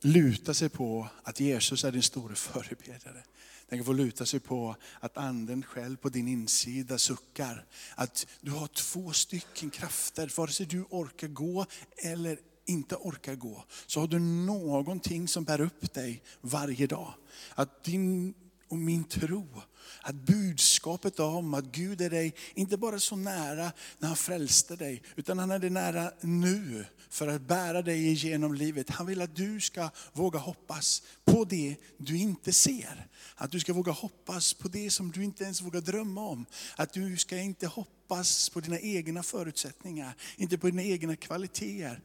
luta 0.00 0.54
sig 0.54 0.68
på 0.68 1.08
att 1.22 1.40
Jesus 1.40 1.84
är 1.84 1.92
din 1.92 2.02
store 2.02 2.34
förebedjare. 2.34 3.24
Tänk 3.68 3.80
att 3.80 3.86
få 3.86 3.92
luta 3.92 4.26
sig 4.26 4.40
på 4.40 4.76
att 5.00 5.16
anden 5.16 5.62
själv 5.62 5.96
på 5.96 6.08
din 6.08 6.28
insida 6.28 6.98
suckar. 6.98 7.64
Att 7.94 8.26
du 8.40 8.50
har 8.50 8.66
två 8.66 9.12
stycken 9.12 9.70
krafter, 9.70 10.32
vare 10.36 10.50
sig 10.50 10.66
du 10.66 10.82
orkar 10.90 11.28
gå 11.28 11.66
eller 11.96 12.38
inte 12.64 12.96
orkar 12.96 13.34
gå, 13.34 13.64
så 13.86 14.00
har 14.00 14.06
du 14.06 14.18
någonting 14.18 15.28
som 15.28 15.44
bär 15.44 15.60
upp 15.60 15.94
dig 15.94 16.22
varje 16.40 16.86
dag. 16.86 17.14
Att 17.54 17.84
din 17.84 18.34
och 18.68 18.78
min 18.78 19.04
tro, 19.04 19.62
att 20.00 20.14
budskapet 20.14 21.20
om 21.20 21.54
att 21.54 21.64
Gud 21.64 22.00
är 22.00 22.10
dig, 22.10 22.34
inte 22.54 22.76
bara 22.76 23.00
så 23.00 23.16
nära 23.16 23.72
när 23.98 24.08
han 24.08 24.16
frälste 24.16 24.76
dig, 24.76 25.02
utan 25.16 25.38
han 25.38 25.50
är 25.50 25.58
dig 25.58 25.70
nära 25.70 26.12
nu 26.20 26.84
för 27.10 27.28
att 27.28 27.42
bära 27.42 27.82
dig 27.82 28.06
igenom 28.06 28.54
livet. 28.54 28.90
Han 28.90 29.06
vill 29.06 29.22
att 29.22 29.36
du 29.36 29.60
ska 29.60 29.90
våga 30.12 30.38
hoppas 30.38 31.02
på 31.24 31.44
det 31.44 31.76
du 31.98 32.18
inte 32.18 32.52
ser. 32.52 33.06
Att 33.34 33.50
du 33.50 33.60
ska 33.60 33.72
våga 33.72 33.92
hoppas 33.92 34.54
på 34.54 34.68
det 34.68 34.90
som 34.90 35.12
du 35.12 35.24
inte 35.24 35.44
ens 35.44 35.62
vågar 35.62 35.80
drömma 35.80 36.26
om. 36.26 36.46
Att 36.76 36.92
du 36.92 37.16
ska 37.16 37.38
inte 37.38 37.66
hoppas 37.66 38.48
på 38.48 38.60
dina 38.60 38.78
egna 38.78 39.22
förutsättningar, 39.22 40.14
inte 40.36 40.58
på 40.58 40.66
dina 40.66 40.82
egna 40.82 41.16
kvaliteter. 41.16 42.00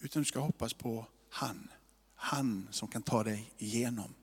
Utan 0.00 0.22
du 0.22 0.26
ska 0.26 0.40
hoppas 0.40 0.74
på 0.74 1.06
han. 1.30 1.68
han 2.14 2.68
som 2.70 2.88
kan 2.88 3.02
ta 3.02 3.24
dig 3.24 3.52
igenom. 3.58 4.14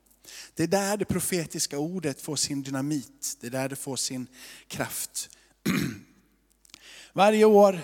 Det 0.55 0.63
är 0.63 0.67
där 0.67 0.97
det 0.97 1.05
profetiska 1.05 1.77
ordet 1.79 2.21
får 2.21 2.35
sin 2.35 2.61
dynamit, 2.61 3.37
det 3.41 3.47
är 3.47 3.51
där 3.51 3.69
det 3.69 3.75
får 3.75 3.95
sin 3.95 4.27
kraft. 4.67 5.29
Varje 7.13 7.45
år 7.45 7.79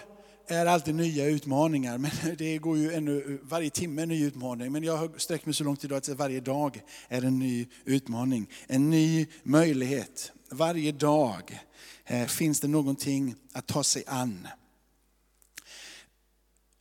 är 0.48 0.66
alltid 0.66 0.96
nya 0.96 1.26
utmaningar, 1.26 1.98
men 1.98 2.12
det 2.38 2.58
går 2.58 2.78
ju 2.78 2.94
ännu, 2.94 3.40
varje 3.44 3.70
timme 3.70 4.02
en 4.02 4.10
ny 4.10 4.26
utmaning. 4.26 4.72
Men 4.72 4.84
jag 4.84 4.98
har 4.98 5.12
sträckt 5.18 5.46
mig 5.46 5.56
så 5.56 5.64
långt 5.64 5.84
idag 5.84 5.98
att 5.98 6.08
varje 6.08 6.40
dag 6.40 6.82
är 7.08 7.26
en 7.26 7.40
ny 7.40 7.68
utmaning, 7.86 8.50
en 8.68 8.90
ny 8.90 9.28
möjlighet. 9.44 10.32
Varje 10.50 10.92
dag 10.92 11.60
eh, 12.06 12.26
finns 12.26 12.60
det 12.60 12.68
någonting 12.68 13.36
att 13.54 13.68
ta 13.68 13.84
sig 13.84 14.04
an. 14.08 14.48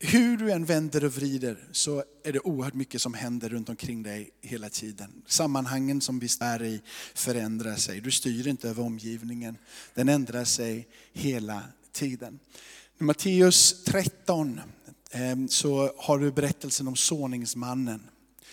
Hur 0.01 0.37
du 0.37 0.51
än 0.51 0.65
vänder 0.65 1.05
och 1.05 1.15
vrider 1.15 1.67
så 1.71 2.03
är 2.23 2.33
det 2.33 2.39
oerhört 2.39 2.73
mycket 2.73 3.01
som 3.01 3.13
händer 3.13 3.49
runt 3.49 3.69
omkring 3.69 4.03
dig 4.03 4.29
hela 4.41 4.69
tiden. 4.69 5.21
Sammanhangen 5.27 6.01
som 6.01 6.19
vi 6.19 6.27
är 6.39 6.63
i 6.63 6.81
förändrar 7.13 7.75
sig. 7.75 8.01
Du 8.01 8.11
styr 8.11 8.47
inte 8.47 8.69
över 8.69 8.83
omgivningen. 8.83 9.57
Den 9.93 10.09
ändrar 10.09 10.43
sig 10.43 10.87
hela 11.13 11.63
tiden. 11.91 12.39
I 12.99 13.03
Matteus 13.03 13.83
13 13.83 14.61
ehm, 15.11 15.47
så 15.47 15.93
har 15.97 16.19
du 16.19 16.31
berättelsen 16.31 16.87
om 16.87 16.95
såningsmannen. 16.95 18.01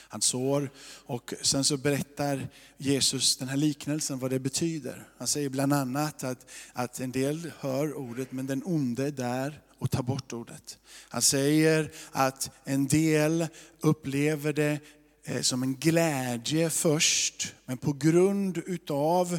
Han 0.08 0.22
sår 0.22 0.70
och 1.06 1.34
sen 1.42 1.64
så 1.64 1.76
berättar 1.76 2.48
Jesus 2.76 3.36
den 3.36 3.48
här 3.48 3.56
liknelsen 3.56 4.18
vad 4.18 4.30
det 4.30 4.38
betyder. 4.38 5.08
Han 5.18 5.28
säger 5.28 5.48
bland 5.48 5.72
annat 5.72 6.24
att, 6.24 6.50
att 6.72 7.00
en 7.00 7.12
del 7.12 7.52
hör 7.58 7.94
ordet 7.94 8.32
men 8.32 8.46
den 8.46 8.62
onde 8.64 9.06
är 9.06 9.10
där 9.10 9.60
och 9.78 9.90
tar 9.90 10.02
bort 10.02 10.32
ordet. 10.32 10.78
Han 11.08 11.22
säger 11.22 11.90
att 12.10 12.50
en 12.64 12.86
del 12.86 13.46
upplever 13.80 14.52
det 14.52 14.78
eh, 15.24 15.40
som 15.40 15.62
en 15.62 15.74
glädje 15.74 16.70
först, 16.70 17.54
men 17.64 17.78
på 17.78 17.92
grund 17.92 18.58
utav 18.66 19.38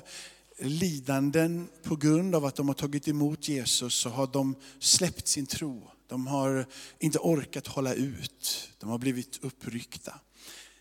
lidanden, 0.59 1.67
på 1.83 1.95
grund 1.95 2.35
av 2.35 2.45
att 2.45 2.55
de 2.55 2.67
har 2.67 2.75
tagit 2.75 3.07
emot 3.07 3.47
Jesus 3.47 3.93
så 3.93 4.09
har 4.09 4.27
de 4.27 4.55
släppt 4.79 5.27
sin 5.27 5.45
tro. 5.45 5.91
De 6.07 6.27
har 6.27 6.65
inte 6.99 7.19
orkat 7.19 7.67
hålla 7.67 7.93
ut, 7.93 8.69
de 8.79 8.89
har 8.89 8.97
blivit 8.97 9.39
uppryckta. 9.41 10.19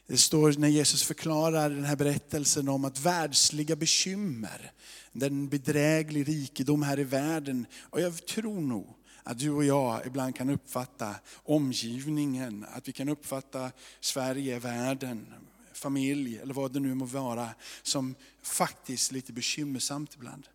Det 0.07 0.17
står 0.17 0.53
när 0.53 0.69
Jesus 0.69 1.03
förklarar 1.03 1.71
den 1.71 1.85
här 1.85 1.97
berättelsen 1.97 2.69
om 2.69 2.85
att 2.85 3.01
världsliga 3.01 3.77
bekymmer, 3.77 4.73
den 5.13 5.49
bedräglig 5.49 6.29
rikedom 6.29 6.83
här 6.83 7.01
i 7.01 7.05
världen, 7.05 7.67
och 7.81 8.01
jag 8.01 8.27
tror 8.27 8.61
nog 8.61 8.95
att 9.27 9.39
du 9.39 9.51
och 9.51 9.65
jag 9.65 10.07
ibland 10.07 10.37
kan 10.37 10.51
uppfatta 10.51 11.15
omgivningen, 11.45 12.67
att 12.73 12.89
vi 12.89 12.93
kan 12.93 13.09
uppfatta 13.09 13.71
Sverige, 14.01 14.59
världen, 14.59 15.27
familj 15.73 16.39
eller 16.39 16.55
vad 16.55 16.73
det 16.73 16.81
nu 16.81 16.95
må 16.95 17.05
vara, 17.05 17.49
som 17.83 18.15
faktiskt 18.43 19.13
lite 19.13 19.33
bekymmersamt 19.33 20.15
ibland. 20.15 20.47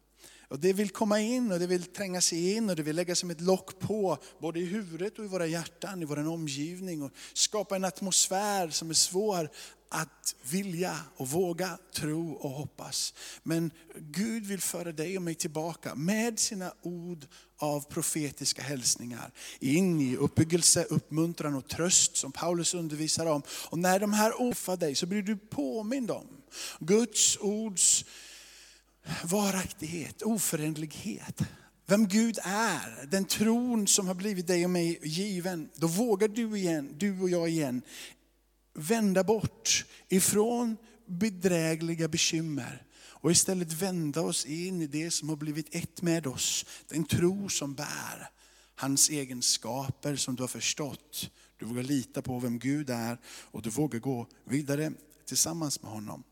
Och 0.47 0.59
det 0.59 0.73
vill 0.73 0.89
komma 0.89 1.19
in 1.19 1.51
och 1.51 1.59
det 1.59 1.67
vill 1.67 1.83
tränga 1.83 2.21
sig 2.21 2.53
in 2.53 2.69
och 2.69 2.75
det 2.75 2.83
vill 2.83 2.95
lägga 2.95 3.15
som 3.15 3.29
ett 3.29 3.41
lock 3.41 3.79
på, 3.79 4.17
både 4.39 4.59
i 4.59 4.65
huvudet 4.65 5.19
och 5.19 5.25
i 5.25 5.27
våra 5.27 5.47
hjärtan, 5.47 6.01
i 6.01 6.05
vår 6.05 6.27
omgivning. 6.27 7.03
Och 7.03 7.11
skapa 7.33 7.75
en 7.75 7.85
atmosfär 7.85 8.69
som 8.69 8.89
är 8.89 8.93
svår 8.93 9.49
att 9.93 10.35
vilja 10.51 10.97
och 11.15 11.29
våga 11.29 11.77
tro 11.93 12.31
och 12.33 12.49
hoppas. 12.49 13.13
Men 13.43 13.71
Gud 13.95 14.45
vill 14.45 14.61
föra 14.61 14.91
dig 14.91 15.17
och 15.17 15.23
mig 15.23 15.35
tillbaka 15.35 15.95
med 15.95 16.39
sina 16.39 16.73
ord 16.81 17.25
av 17.57 17.81
profetiska 17.81 18.61
hälsningar. 18.61 19.31
In 19.59 20.01
i 20.01 20.15
uppbyggelse, 20.15 20.83
uppmuntran 20.89 21.55
och 21.55 21.67
tröst 21.67 22.17
som 22.17 22.31
Paulus 22.31 22.73
undervisar 22.73 23.25
om. 23.25 23.41
Och 23.69 23.79
när 23.79 23.99
de 23.99 24.13
här 24.13 24.41
offar 24.41 24.77
dig 24.77 24.95
så 24.95 25.05
blir 25.05 25.21
du 25.21 25.37
påmind 25.37 26.11
om 26.11 26.27
Guds 26.79 27.37
ords 27.37 28.05
varaktighet, 29.23 30.21
oföränderlighet. 30.21 31.41
Vem 31.85 32.07
Gud 32.07 32.39
är, 32.43 33.05
den 33.05 33.25
tron 33.25 33.87
som 33.87 34.07
har 34.07 34.15
blivit 34.15 34.47
dig 34.47 34.63
och 34.63 34.69
mig 34.69 34.99
given. 35.03 35.69
Då 35.75 35.87
vågar 35.87 36.27
du 36.27 36.57
igen, 36.57 36.95
du 36.97 37.21
och 37.21 37.29
jag 37.29 37.49
igen, 37.49 37.81
vända 38.73 39.23
bort 39.23 39.85
ifrån 40.09 40.77
bedrägliga 41.05 42.07
bekymmer 42.07 42.85
och 43.21 43.31
istället 43.31 43.73
vända 43.73 44.21
oss 44.21 44.45
in 44.45 44.81
i 44.81 44.87
det 44.87 45.11
som 45.11 45.29
har 45.29 45.35
blivit 45.35 45.75
ett 45.75 46.01
med 46.01 46.27
oss. 46.27 46.65
Den 46.87 47.03
tro 47.03 47.49
som 47.49 47.73
bär 47.73 48.29
hans 48.75 49.09
egenskaper 49.09 50.15
som 50.15 50.35
du 50.35 50.43
har 50.43 50.47
förstått. 50.47 51.29
Du 51.57 51.65
vågar 51.65 51.83
lita 51.83 52.21
på 52.21 52.39
vem 52.39 52.59
Gud 52.59 52.89
är 52.89 53.17
och 53.25 53.61
du 53.61 53.69
vågar 53.69 53.99
gå 53.99 54.27
vidare 54.43 54.91
tillsammans 55.25 55.81
med 55.81 55.91
honom. 55.91 56.23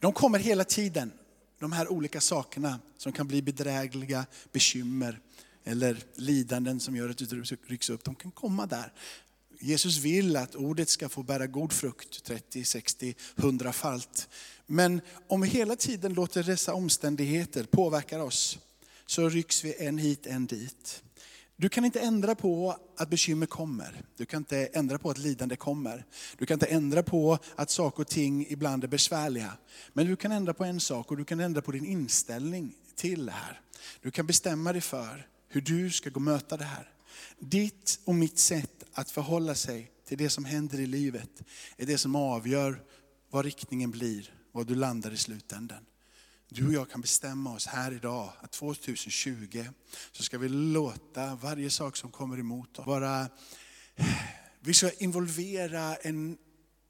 De 0.00 0.12
kommer 0.12 0.38
hela 0.38 0.64
tiden, 0.64 1.12
de 1.58 1.72
här 1.72 1.88
olika 1.88 2.20
sakerna 2.20 2.80
som 2.96 3.12
kan 3.12 3.28
bli 3.28 3.42
bedrägliga 3.42 4.26
bekymmer 4.52 5.20
eller 5.64 6.02
lidanden 6.14 6.80
som 6.80 6.96
gör 6.96 7.08
att 7.08 7.18
du 7.18 7.44
rycks 7.66 7.90
upp. 7.90 8.04
De 8.04 8.14
kan 8.14 8.30
komma 8.30 8.66
där. 8.66 8.92
Jesus 9.66 9.96
vill 9.96 10.36
att 10.36 10.54
ordet 10.54 10.88
ska 10.88 11.08
få 11.08 11.22
bära 11.22 11.46
god 11.46 11.72
frukt, 11.72 12.24
30, 12.24 12.64
60, 12.64 13.14
100 13.36 13.72
falt. 13.72 14.28
Men 14.66 15.00
om 15.28 15.40
vi 15.40 15.48
hela 15.48 15.76
tiden 15.76 16.14
låter 16.14 16.42
dessa 16.42 16.74
omständigheter 16.74 17.64
påverka 17.64 18.22
oss, 18.22 18.58
så 19.06 19.28
rycks 19.28 19.64
vi 19.64 19.74
en 19.78 19.98
hit, 19.98 20.26
en 20.26 20.46
dit. 20.46 21.02
Du 21.56 21.68
kan 21.68 21.84
inte 21.84 22.00
ändra 22.00 22.34
på 22.34 22.76
att 22.96 23.10
bekymmer 23.10 23.46
kommer. 23.46 24.02
Du 24.16 24.26
kan 24.26 24.38
inte 24.40 24.66
ändra 24.66 24.98
på 24.98 25.10
att 25.10 25.18
lidande 25.18 25.56
kommer. 25.56 26.04
Du 26.38 26.46
kan 26.46 26.54
inte 26.54 26.66
ändra 26.66 27.02
på 27.02 27.38
att 27.54 27.70
saker 27.70 28.00
och 28.00 28.08
ting 28.08 28.46
ibland 28.48 28.84
är 28.84 28.88
besvärliga. 28.88 29.52
Men 29.92 30.06
du 30.06 30.16
kan 30.16 30.32
ändra 30.32 30.54
på 30.54 30.64
en 30.64 30.80
sak 30.80 31.10
och 31.10 31.16
du 31.16 31.24
kan 31.24 31.40
ändra 31.40 31.62
på 31.62 31.72
din 31.72 31.84
inställning 31.84 32.74
till 32.94 33.26
det 33.26 33.32
här. 33.32 33.60
Du 34.02 34.10
kan 34.10 34.26
bestämma 34.26 34.72
dig 34.72 34.82
för 34.82 35.26
hur 35.48 35.60
du 35.60 35.90
ska 35.90 36.10
gå 36.10 36.16
och 36.16 36.22
möta 36.22 36.56
det 36.56 36.64
här. 36.64 36.95
Ditt 37.38 38.00
och 38.04 38.14
mitt 38.14 38.38
sätt 38.38 38.84
att 38.92 39.10
förhålla 39.10 39.54
sig 39.54 39.90
till 40.04 40.18
det 40.18 40.30
som 40.30 40.44
händer 40.44 40.80
i 40.80 40.86
livet 40.86 41.42
är 41.76 41.86
det 41.86 41.98
som 41.98 42.16
avgör 42.16 42.82
vad 43.30 43.44
riktningen 43.44 43.90
blir, 43.90 44.34
var 44.52 44.64
du 44.64 44.74
landar 44.74 45.10
i 45.10 45.16
slutändan. 45.16 45.86
Du 46.48 46.66
och 46.66 46.72
jag 46.72 46.90
kan 46.90 47.00
bestämma 47.00 47.54
oss 47.54 47.66
här 47.66 47.92
idag 47.92 48.32
att 48.40 48.52
2020 48.52 49.64
så 50.12 50.22
ska 50.22 50.38
vi 50.38 50.48
låta 50.48 51.34
varje 51.34 51.70
sak 51.70 51.96
som 51.96 52.10
kommer 52.10 52.38
emot 52.38 52.78
oss 52.78 52.86
vara, 52.86 53.28
vi 54.60 54.74
ska 54.74 54.90
involvera 54.90 55.96
en 55.96 56.38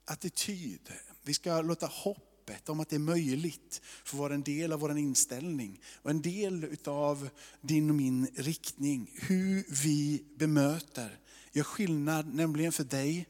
attityd. 0.05 0.93
Vi 1.23 1.35
ska 1.35 1.61
låta 1.61 1.87
hopp, 1.87 2.36
hoppet 2.47 2.69
om 2.69 2.81
att 2.81 2.89
det 2.89 2.97
är 2.97 3.01
möjligt 3.01 3.81
få 4.05 4.17
vara 4.17 4.35
en 4.35 4.43
del 4.43 4.73
av 4.73 4.81
vår 4.81 4.99
inställning 4.99 5.81
och 6.03 6.11
en 6.11 6.23
del 6.23 6.77
av 6.85 7.29
din 7.61 7.91
och 7.91 7.97
min 7.97 8.27
riktning. 8.35 9.11
Hur 9.15 9.65
vi 9.83 10.25
bemöter 10.39 11.19
gör 11.53 11.65
skillnad, 11.65 12.35
nämligen 12.35 12.73
för 12.73 12.85
dig 12.85 13.27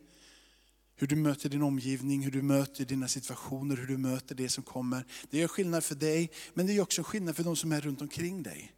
hur 0.99 1.06
du 1.06 1.16
möter 1.16 1.49
din 1.49 1.62
omgivning, 1.62 2.23
hur 2.23 2.30
du 2.30 2.42
möter 2.42 2.85
dina 2.85 3.08
situationer, 3.08 3.76
hur 3.76 3.87
du 3.87 3.96
möter 3.96 4.35
det 4.35 4.49
som 4.49 4.64
kommer. 4.64 5.04
Det 5.30 5.38
gör 5.38 5.49
skillnad 5.49 5.85
för 5.85 5.94
dig, 5.94 6.30
men 6.54 6.66
det 6.66 6.73
gör 6.73 6.82
också 6.82 7.02
skillnad 7.02 7.37
för 7.37 7.44
de 7.44 7.56
som 7.56 7.73
är 7.73 7.80
runt 7.80 8.02
omkring 8.02 8.42
dig. 8.42 8.73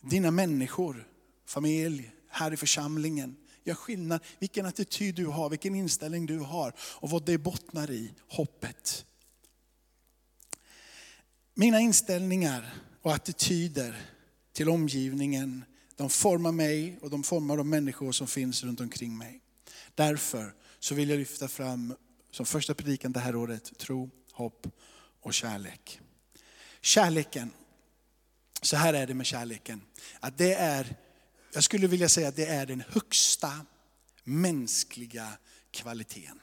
Dina 0.00 0.30
människor, 0.30 1.08
familj, 1.46 2.10
här 2.28 2.52
i 2.52 2.56
församlingen. 2.56 3.36
Gör 3.64 3.74
skillnad 3.74 4.20
vilken 4.38 4.66
attityd 4.66 5.14
du 5.14 5.26
har, 5.26 5.50
vilken 5.50 5.74
inställning 5.74 6.26
du 6.26 6.38
har 6.38 6.74
och 6.80 7.10
vad 7.10 7.26
det 7.26 7.38
bottnar 7.38 7.90
i, 7.90 8.12
hoppet. 8.28 9.06
Mina 11.60 11.80
inställningar 11.80 12.74
och 13.02 13.14
attityder 13.14 14.02
till 14.52 14.68
omgivningen, 14.68 15.64
de 15.96 16.10
formar 16.10 16.52
mig 16.52 16.98
och 17.02 17.10
de 17.10 17.22
formar 17.22 17.56
de 17.56 17.70
människor 17.70 18.12
som 18.12 18.26
finns 18.26 18.64
runt 18.64 18.80
omkring 18.80 19.18
mig. 19.18 19.40
Därför 19.94 20.54
så 20.78 20.94
vill 20.94 21.10
jag 21.10 21.18
lyfta 21.18 21.48
fram 21.48 21.94
som 22.30 22.46
första 22.46 22.74
predikan 22.74 23.12
det 23.12 23.20
här 23.20 23.36
året, 23.36 23.78
tro, 23.78 24.10
hopp 24.32 24.66
och 25.20 25.34
kärlek. 25.34 26.00
Kärleken, 26.80 27.50
så 28.62 28.76
här 28.76 28.94
är 28.94 29.06
det 29.06 29.14
med 29.14 29.26
kärleken. 29.26 29.82
Att 30.20 30.38
det 30.38 30.54
är, 30.54 30.96
jag 31.52 31.64
skulle 31.64 31.86
vilja 31.86 32.08
säga 32.08 32.28
att 32.28 32.36
det 32.36 32.46
är 32.46 32.66
den 32.66 32.82
högsta 32.88 33.66
mänskliga 34.24 35.28
kvaliteten. 35.70 36.40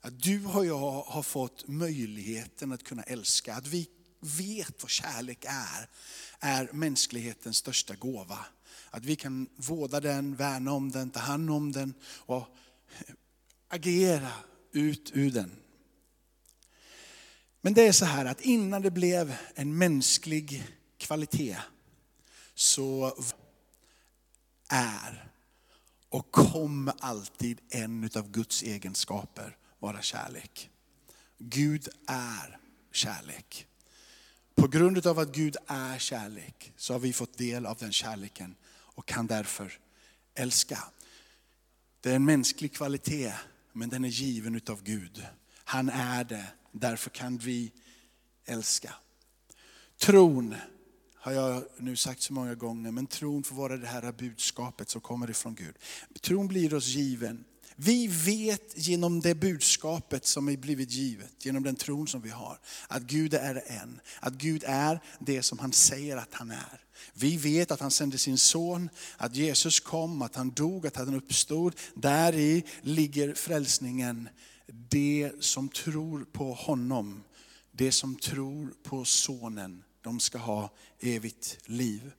Att 0.00 0.22
du 0.22 0.46
och 0.46 0.66
jag 0.66 1.02
har 1.02 1.22
fått 1.22 1.68
möjligheten 1.68 2.72
att 2.72 2.84
kunna 2.84 3.02
älska, 3.02 3.54
att 3.54 3.66
vi 3.66 3.88
vet 4.24 4.82
vad 4.82 4.90
kärlek 4.90 5.44
är, 5.48 5.88
är 6.40 6.68
mänsklighetens 6.72 7.56
största 7.56 7.94
gåva. 7.94 8.38
Att 8.90 9.04
vi 9.04 9.16
kan 9.16 9.48
vårda 9.56 10.00
den, 10.00 10.36
värna 10.36 10.72
om 10.72 10.90
den, 10.90 11.10
ta 11.10 11.20
hand 11.20 11.50
om 11.50 11.72
den 11.72 11.94
och 12.04 12.46
agera 13.68 14.32
ut 14.72 15.10
ur 15.14 15.30
den. 15.30 15.50
Men 17.60 17.74
det 17.74 17.86
är 17.86 17.92
så 17.92 18.04
här 18.04 18.24
att 18.24 18.40
innan 18.40 18.82
det 18.82 18.90
blev 18.90 19.36
en 19.54 19.78
mänsklig 19.78 20.64
kvalitet 20.98 21.58
så 22.54 23.16
är 24.68 25.30
och 26.08 26.30
kommer 26.30 26.94
alltid 26.98 27.60
en 27.70 28.10
av 28.16 28.30
Guds 28.30 28.62
egenskaper 28.62 29.56
vara 29.78 30.02
kärlek. 30.02 30.70
Gud 31.38 31.88
är 32.06 32.58
kärlek. 32.92 33.66
På 34.54 34.68
grund 34.68 35.06
av 35.06 35.18
att 35.18 35.34
Gud 35.34 35.56
är 35.66 35.98
kärlek 35.98 36.72
så 36.76 36.92
har 36.92 37.00
vi 37.00 37.12
fått 37.12 37.38
del 37.38 37.66
av 37.66 37.76
den 37.76 37.92
kärleken 37.92 38.54
och 38.70 39.06
kan 39.06 39.26
därför 39.26 39.78
älska. 40.34 40.78
Det 42.00 42.10
är 42.10 42.16
en 42.16 42.24
mänsklig 42.24 42.72
kvalitet 42.72 43.32
men 43.72 43.88
den 43.88 44.04
är 44.04 44.08
given 44.08 44.54
utav 44.54 44.82
Gud. 44.82 45.26
Han 45.64 45.88
är 45.88 46.24
det, 46.24 46.46
därför 46.72 47.10
kan 47.10 47.38
vi 47.38 47.72
älska. 48.44 48.94
Tron 49.98 50.54
har 51.14 51.32
jag 51.32 51.64
nu 51.78 51.96
sagt 51.96 52.22
så 52.22 52.32
många 52.32 52.54
gånger, 52.54 52.90
men 52.90 53.06
tron 53.06 53.42
får 53.42 53.56
vara 53.56 53.76
det 53.76 53.86
här 53.86 54.12
budskapet 54.12 54.88
som 54.88 55.00
kommer 55.00 55.30
ifrån 55.30 55.54
Gud. 55.54 55.74
Tron 56.20 56.48
blir 56.48 56.74
oss 56.74 56.86
given. 56.86 57.44
Vi 57.76 58.06
vet 58.06 58.78
genom 58.78 59.20
det 59.20 59.34
budskapet 59.34 60.26
som 60.26 60.48
är 60.48 60.56
blivit 60.56 60.90
givet, 60.90 61.44
genom 61.44 61.62
den 61.62 61.76
tron 61.76 62.08
som 62.08 62.20
vi 62.20 62.30
har, 62.30 62.58
att 62.88 63.02
Gud 63.02 63.34
är 63.34 63.62
en. 63.66 64.00
Att 64.20 64.34
Gud 64.34 64.64
är 64.66 65.00
det 65.18 65.42
som 65.42 65.58
han 65.58 65.72
säger 65.72 66.16
att 66.16 66.34
han 66.34 66.50
är. 66.50 66.80
Vi 67.14 67.36
vet 67.36 67.70
att 67.70 67.80
han 67.80 67.90
sände 67.90 68.18
sin 68.18 68.38
son, 68.38 68.90
att 69.16 69.36
Jesus 69.36 69.80
kom, 69.80 70.22
att 70.22 70.36
han 70.36 70.50
dog, 70.50 70.86
att 70.86 70.96
han 70.96 71.14
uppstod. 71.14 71.74
Där 71.94 72.34
i 72.34 72.64
ligger 72.82 73.34
frälsningen. 73.34 74.28
Det 74.66 75.32
som 75.40 75.68
tror 75.68 76.24
på 76.24 76.52
honom, 76.52 77.22
det 77.72 77.92
som 77.92 78.16
tror 78.16 78.74
på 78.82 79.04
sonen, 79.04 79.82
de 80.00 80.20
ska 80.20 80.38
ha 80.38 80.70
evigt 81.00 81.58
liv. 81.64 82.12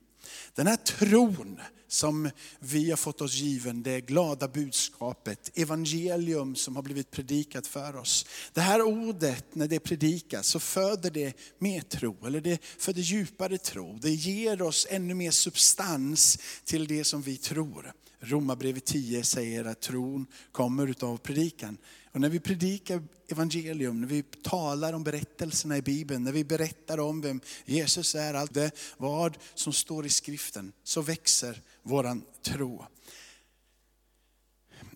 Den 0.54 0.66
här 0.66 0.76
tron 0.76 1.60
som 1.88 2.30
vi 2.58 2.90
har 2.90 2.96
fått 2.96 3.20
oss 3.20 3.34
given, 3.34 3.82
det 3.82 4.00
glada 4.00 4.48
budskapet, 4.48 5.50
evangelium 5.54 6.56
som 6.56 6.76
har 6.76 6.82
blivit 6.82 7.10
predikat 7.10 7.66
för 7.66 7.96
oss. 7.96 8.26
Det 8.52 8.60
här 8.60 8.82
ordet, 8.82 9.54
när 9.54 9.68
det 9.68 9.80
predikas, 9.80 10.46
så 10.46 10.60
föder 10.60 11.10
det 11.10 11.36
mer 11.58 11.80
tro, 11.80 12.26
eller 12.26 12.40
det 12.40 12.64
föder 12.78 13.02
djupare 13.02 13.58
tro. 13.58 13.98
Det 14.02 14.10
ger 14.10 14.62
oss 14.62 14.86
ännu 14.90 15.14
mer 15.14 15.30
substans 15.30 16.38
till 16.64 16.86
det 16.86 17.04
som 17.04 17.22
vi 17.22 17.36
tror. 17.36 17.92
Romarbrevet 18.20 18.84
10 18.84 19.22
säger 19.22 19.64
att 19.64 19.80
tron 19.80 20.26
kommer 20.52 20.86
utav 20.86 21.16
predikan. 21.16 21.78
Och 22.16 22.20
när 22.20 22.28
vi 22.28 22.40
predikar 22.40 23.02
evangelium, 23.28 24.00
när 24.00 24.08
vi 24.08 24.22
talar 24.22 24.92
om 24.92 25.04
berättelserna 25.04 25.76
i 25.76 25.82
Bibeln, 25.82 26.24
när 26.24 26.32
vi 26.32 26.44
berättar 26.44 27.00
om 27.00 27.20
vem 27.20 27.40
Jesus 27.64 28.14
är, 28.14 28.34
allt 28.34 28.54
det 28.54 28.70
vad 28.96 29.38
som 29.54 29.72
står 29.72 30.06
i 30.06 30.08
skriften, 30.08 30.72
så 30.82 31.02
växer 31.02 31.62
våran 31.82 32.24
tro. 32.42 32.84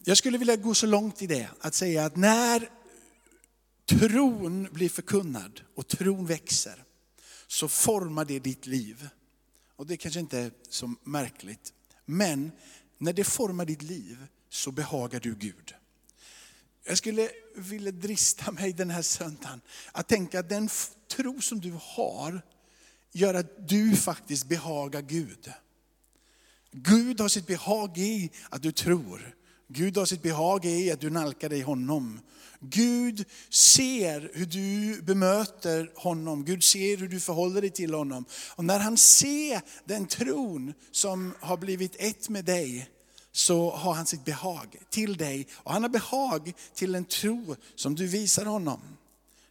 Jag 0.05 0.19
skulle 0.19 0.39
vilja 0.39 0.57
gå 0.57 0.75
så 0.75 0.87
långt 0.87 1.23
i 1.23 1.27
det, 1.27 1.49
att 1.61 1.75
säga 1.75 2.05
att 2.05 2.17
när 2.17 2.71
tron 3.87 4.69
blir 4.73 4.89
förkunnad 4.89 5.61
och 5.75 5.89
tron 5.89 6.27
växer, 6.27 6.85
så 7.47 7.69
formar 7.69 8.25
det 8.25 8.39
ditt 8.39 8.67
liv. 8.67 9.09
Och 9.77 9.87
det 9.87 9.97
kanske 9.97 10.21
inte 10.21 10.39
är 10.39 10.53
så 10.69 10.95
märkligt. 11.05 11.73
Men 12.05 12.53
när 12.99 13.13
det 13.13 13.25
formar 13.25 13.65
ditt 13.65 13.83
liv 13.83 14.27
så 14.49 14.73
behagar 14.73 15.21
du 15.21 15.35
Gud. 15.35 15.75
Jag 16.91 16.99
skulle 16.99 17.31
vilja 17.55 17.93
drista 17.93 18.53
mig 18.53 18.73
den 18.73 18.91
här 18.91 19.03
söndagen 19.03 19.61
att 19.93 20.09
tänka 20.09 20.41
att 20.41 20.49
den 20.49 20.69
tro 21.09 21.41
som 21.41 21.61
du 21.61 21.79
har 21.81 22.43
gör 23.13 23.35
att 23.35 23.69
du 23.69 23.97
faktiskt 23.97 24.49
behagar 24.49 25.03
Gud. 25.03 25.53
Gud 26.73 27.21
har 27.21 27.29
sitt 27.29 27.47
behag 27.47 27.99
i 27.99 28.31
att 28.49 28.63
du 28.63 28.73
tror. 28.73 29.35
Gud 29.69 29.97
har 29.97 30.07
sitt 30.07 30.23
behag 30.23 30.65
i 30.65 30.91
att 30.91 31.01
du 31.01 31.11
nalkar 31.11 31.49
dig 31.49 31.61
honom. 31.61 32.21
Gud 32.61 33.25
ser 33.51 34.31
hur 34.35 34.47
du 34.47 35.03
bemöter 35.03 35.93
honom. 35.95 36.45
Gud 36.45 36.65
ser 36.65 36.97
hur 36.97 37.09
du 37.09 37.21
förhåller 37.21 37.61
dig 37.61 37.71
till 37.71 37.95
honom. 37.95 38.25
Och 38.57 38.65
när 38.65 38.79
han 38.79 38.97
ser 38.97 39.61
den 39.85 40.07
tron 40.07 40.75
som 40.91 41.35
har 41.41 41.57
blivit 41.57 41.97
ett 41.99 42.29
med 42.29 42.45
dig, 42.45 42.91
så 43.33 43.71
har 43.71 43.95
han 43.95 44.07
sitt 44.07 44.25
behag 44.25 44.77
till 44.91 45.17
dig. 45.17 45.47
Och 45.53 45.73
han 45.73 45.83
har 45.83 45.91
behag 45.91 46.53
till 46.75 46.95
en 46.95 47.05
tro 47.05 47.57
som 47.75 47.95
du 47.95 48.07
visar 48.07 48.45
honom. 48.45 48.81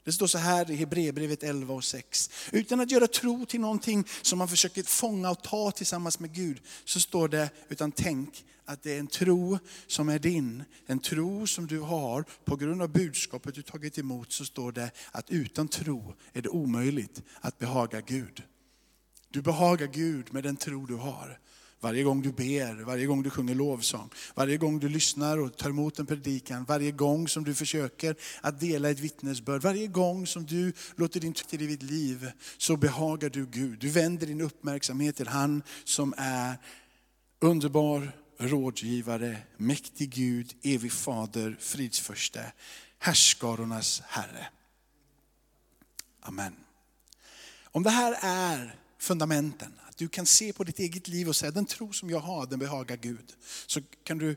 Det 0.03 0.13
står 0.13 0.27
så 0.27 0.37
här 0.37 0.71
i 0.71 0.75
Hebreerbrevet 0.75 1.43
11 1.43 1.73
och 1.73 1.83
6. 1.83 2.29
Utan 2.51 2.79
att 2.79 2.91
göra 2.91 3.07
tro 3.07 3.45
till 3.45 3.59
någonting 3.59 4.03
som 4.21 4.39
man 4.39 4.47
försöker 4.47 4.83
fånga 4.83 5.29
och 5.29 5.43
ta 5.43 5.71
tillsammans 5.71 6.19
med 6.19 6.33
Gud, 6.33 6.61
så 6.85 6.99
står 6.99 7.27
det, 7.27 7.49
utan 7.69 7.91
tänk 7.91 8.45
att 8.65 8.83
det 8.83 8.95
är 8.95 8.99
en 8.99 9.07
tro 9.07 9.59
som 9.87 10.09
är 10.09 10.19
din. 10.19 10.63
En 10.85 10.99
tro 10.99 11.47
som 11.47 11.67
du 11.67 11.79
har 11.79 12.25
på 12.45 12.55
grund 12.55 12.81
av 12.81 12.89
budskapet 12.89 13.55
du 13.55 13.61
tagit 13.61 13.97
emot, 13.97 14.31
så 14.31 14.45
står 14.45 14.71
det 14.71 14.91
att 15.11 15.29
utan 15.29 15.67
tro 15.67 16.13
är 16.33 16.41
det 16.41 16.49
omöjligt 16.49 17.21
att 17.41 17.59
behaga 17.59 18.01
Gud. 18.01 18.43
Du 19.29 19.41
behagar 19.41 19.87
Gud 19.87 20.33
med 20.33 20.43
den 20.43 20.55
tro 20.55 20.85
du 20.85 20.95
har. 20.95 21.39
Varje 21.81 22.03
gång 22.03 22.21
du 22.21 22.31
ber, 22.31 22.83
varje 22.83 23.05
gång 23.05 23.23
du 23.23 23.29
sjunger 23.29 23.55
lovsång, 23.55 24.09
varje 24.35 24.57
gång 24.57 24.79
du 24.79 24.89
lyssnar 24.89 25.37
och 25.37 25.57
tar 25.57 25.69
emot 25.69 25.99
en 25.99 26.05
predikan, 26.05 26.63
varje 26.63 26.91
gång 26.91 27.27
som 27.27 27.43
du 27.43 27.55
försöker 27.55 28.15
att 28.41 28.59
dela 28.59 28.89
ett 28.89 28.99
vittnesbörd, 28.99 29.61
varje 29.61 29.87
gång 29.87 30.27
som 30.27 30.45
du 30.45 30.73
låter 30.95 31.19
din 31.19 31.33
tid 31.33 31.61
i 31.61 31.67
ditt 31.67 31.83
liv, 31.83 32.31
så 32.57 32.77
behagar 32.77 33.29
du 33.29 33.45
Gud. 33.45 33.79
Du 33.79 33.89
vänder 33.89 34.27
din 34.27 34.41
uppmärksamhet 34.41 35.15
till 35.15 35.27
han 35.27 35.63
som 35.83 36.13
är 36.17 36.57
underbar 37.39 38.11
rådgivare, 38.39 39.37
mäktig 39.57 40.09
Gud, 40.09 40.53
evig 40.63 40.91
fader, 40.91 41.57
fridsförste, 41.59 42.51
härskarornas 42.99 44.01
Herre. 44.05 44.47
Amen. 46.21 46.55
Om 47.63 47.83
det 47.83 47.89
här 47.89 48.17
är 48.21 48.75
fundamenten, 48.99 49.71
du 49.99 50.07
kan 50.07 50.25
se 50.25 50.53
på 50.53 50.63
ditt 50.63 50.79
eget 50.79 51.07
liv 51.07 51.29
och 51.29 51.35
säga, 51.35 51.51
den 51.51 51.65
tro 51.65 51.93
som 51.93 52.09
jag 52.09 52.19
har, 52.19 52.45
den 52.45 52.59
behagar 52.59 52.97
Gud. 52.97 53.33
Så 53.65 53.81
kan 54.03 54.17
du, 54.17 54.35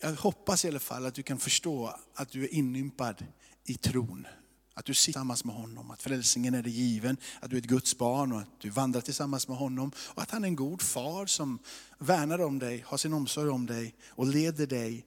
jag 0.00 0.14
hoppas 0.14 0.64
i 0.64 0.68
alla 0.68 0.78
fall 0.78 1.06
att 1.06 1.14
du 1.14 1.22
kan 1.22 1.38
förstå 1.38 1.98
att 2.14 2.30
du 2.30 2.44
är 2.44 2.54
inympad 2.54 3.26
i 3.64 3.74
tron. 3.74 4.26
Att 4.74 4.84
du 4.84 4.94
sitter 4.94 5.12
tillsammans 5.12 5.44
med 5.44 5.54
honom, 5.54 5.90
att 5.90 6.02
frälsningen 6.02 6.54
är 6.54 6.62
dig 6.62 6.72
given, 6.72 7.16
att 7.40 7.50
du 7.50 7.56
är 7.56 7.60
ett 7.60 7.66
Guds 7.66 7.98
barn 7.98 8.32
och 8.32 8.40
att 8.40 8.60
du 8.60 8.70
vandrar 8.70 9.00
tillsammans 9.00 9.48
med 9.48 9.56
honom. 9.56 9.92
Och 9.98 10.22
att 10.22 10.30
han 10.30 10.44
är 10.44 10.48
en 10.48 10.56
god 10.56 10.82
far 10.82 11.26
som 11.26 11.58
värnar 11.98 12.38
om 12.38 12.58
dig, 12.58 12.84
har 12.86 12.98
sin 12.98 13.12
omsorg 13.12 13.50
om 13.50 13.66
dig 13.66 13.94
och 14.08 14.26
leder 14.26 14.66
dig 14.66 15.06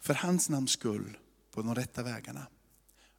för 0.00 0.14
hans 0.14 0.48
namns 0.48 0.70
skull 0.70 1.18
på 1.50 1.62
de 1.62 1.74
rätta 1.74 2.02
vägarna. 2.02 2.46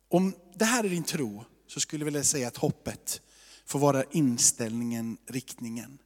Om 0.08 0.36
det 0.56 0.65
här 0.65 0.84
är 0.84 0.89
din 0.89 1.03
tro 1.03 1.45
så 1.67 1.79
skulle 1.79 2.01
jag 2.01 2.06
vilja 2.06 2.23
säga 2.23 2.47
att 2.47 2.58
hoppet 2.58 3.21
får 3.65 3.80
vara 3.80 4.04
inställningen, 4.12 5.17
riktningen. 5.28 5.97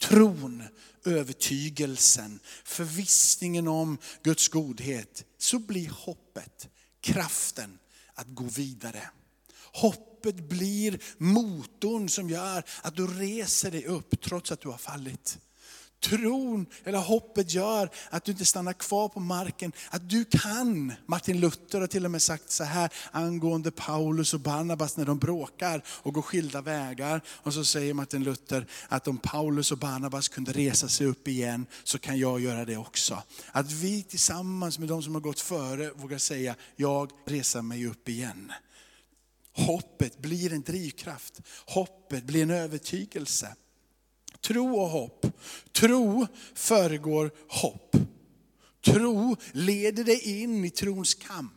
Tron, 0.00 0.62
övertygelsen, 1.04 2.40
förvissningen 2.64 3.68
om 3.68 3.98
Guds 4.22 4.48
godhet. 4.48 5.24
Så 5.38 5.58
blir 5.58 5.88
hoppet 5.88 6.68
kraften 7.00 7.78
att 8.14 8.26
gå 8.28 8.44
vidare. 8.44 9.10
Hoppet 9.72 10.48
blir 10.48 10.98
motorn 11.18 12.08
som 12.08 12.30
gör 12.30 12.64
att 12.82 12.96
du 12.96 13.06
reser 13.06 13.70
dig 13.70 13.86
upp 13.86 14.20
trots 14.20 14.52
att 14.52 14.60
du 14.60 14.68
har 14.68 14.78
fallit. 14.78 15.38
Tron 16.00 16.66
eller 16.84 16.98
hoppet 16.98 17.54
gör 17.54 17.90
att 18.10 18.24
du 18.24 18.32
inte 18.32 18.44
stannar 18.44 18.72
kvar 18.72 19.08
på 19.08 19.20
marken. 19.20 19.72
Att 19.90 20.10
du 20.10 20.24
kan, 20.24 20.92
Martin 21.06 21.40
Luther 21.40 21.80
har 21.80 21.86
till 21.86 22.04
och 22.04 22.10
med 22.10 22.22
sagt 22.22 22.50
så 22.50 22.64
här 22.64 22.92
angående 23.10 23.70
Paulus 23.70 24.34
och 24.34 24.40
Barnabas 24.40 24.96
när 24.96 25.04
de 25.04 25.18
bråkar 25.18 25.82
och 25.86 26.14
går 26.14 26.22
skilda 26.22 26.60
vägar. 26.60 27.20
Och 27.28 27.54
så 27.54 27.64
säger 27.64 27.94
Martin 27.94 28.24
Luther 28.24 28.66
att 28.88 29.08
om 29.08 29.18
Paulus 29.18 29.72
och 29.72 29.78
Barnabas 29.78 30.28
kunde 30.28 30.52
resa 30.52 30.88
sig 30.88 31.06
upp 31.06 31.28
igen 31.28 31.66
så 31.84 31.98
kan 31.98 32.18
jag 32.18 32.40
göra 32.40 32.64
det 32.64 32.76
också. 32.76 33.22
Att 33.52 33.72
vi 33.72 34.02
tillsammans 34.02 34.78
med 34.78 34.88
de 34.88 35.02
som 35.02 35.14
har 35.14 35.20
gått 35.20 35.40
före 35.40 35.90
vågar 35.90 36.18
säga, 36.18 36.54
jag 36.76 37.10
reser 37.26 37.62
mig 37.62 37.86
upp 37.86 38.08
igen. 38.08 38.52
Hoppet 39.52 40.18
blir 40.18 40.52
en 40.52 40.62
drivkraft. 40.62 41.40
Hoppet 41.66 42.24
blir 42.24 42.42
en 42.42 42.50
övertygelse. 42.50 43.54
Tro 44.46 44.76
och 44.80 44.88
hopp. 44.88 45.26
Tro 45.72 46.26
föregår 46.54 47.30
hopp. 47.48 47.96
Tro 48.84 49.36
leder 49.52 50.04
dig 50.04 50.42
in 50.42 50.64
i 50.64 50.70
trons 50.70 51.14
kamp. 51.14 51.52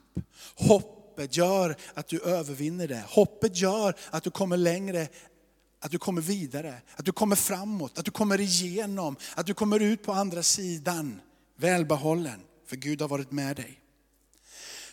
Hoppet 0.56 1.38
gör 1.38 1.76
att 1.94 2.08
du 2.08 2.22
övervinner 2.22 2.88
det. 2.88 3.04
Hoppet 3.08 3.58
gör 3.58 3.96
att 4.10 4.24
du 4.24 4.32
kommer 4.32 4.58
längre, 4.58 5.08
att 5.80 5.92
du 5.92 5.98
kommer 5.98 6.22
vidare, 6.22 6.82
att 6.96 7.06
du 7.06 7.12
kommer 7.12 7.36
framåt, 7.36 8.00
att 8.00 8.06
du 8.06 8.12
kommer 8.12 8.42
igenom, 8.42 9.16
att 9.36 9.46
du 9.46 9.54
kommer 9.54 9.80
ut 9.80 10.04
på 10.04 10.12
andra 10.12 10.44
sidan 10.44 11.22
välbehållen. 11.56 12.42
För 12.68 12.76
Gud 12.76 13.02
har 13.02 13.08
varit 13.08 13.32
med 13.32 13.56
dig. 13.56 13.80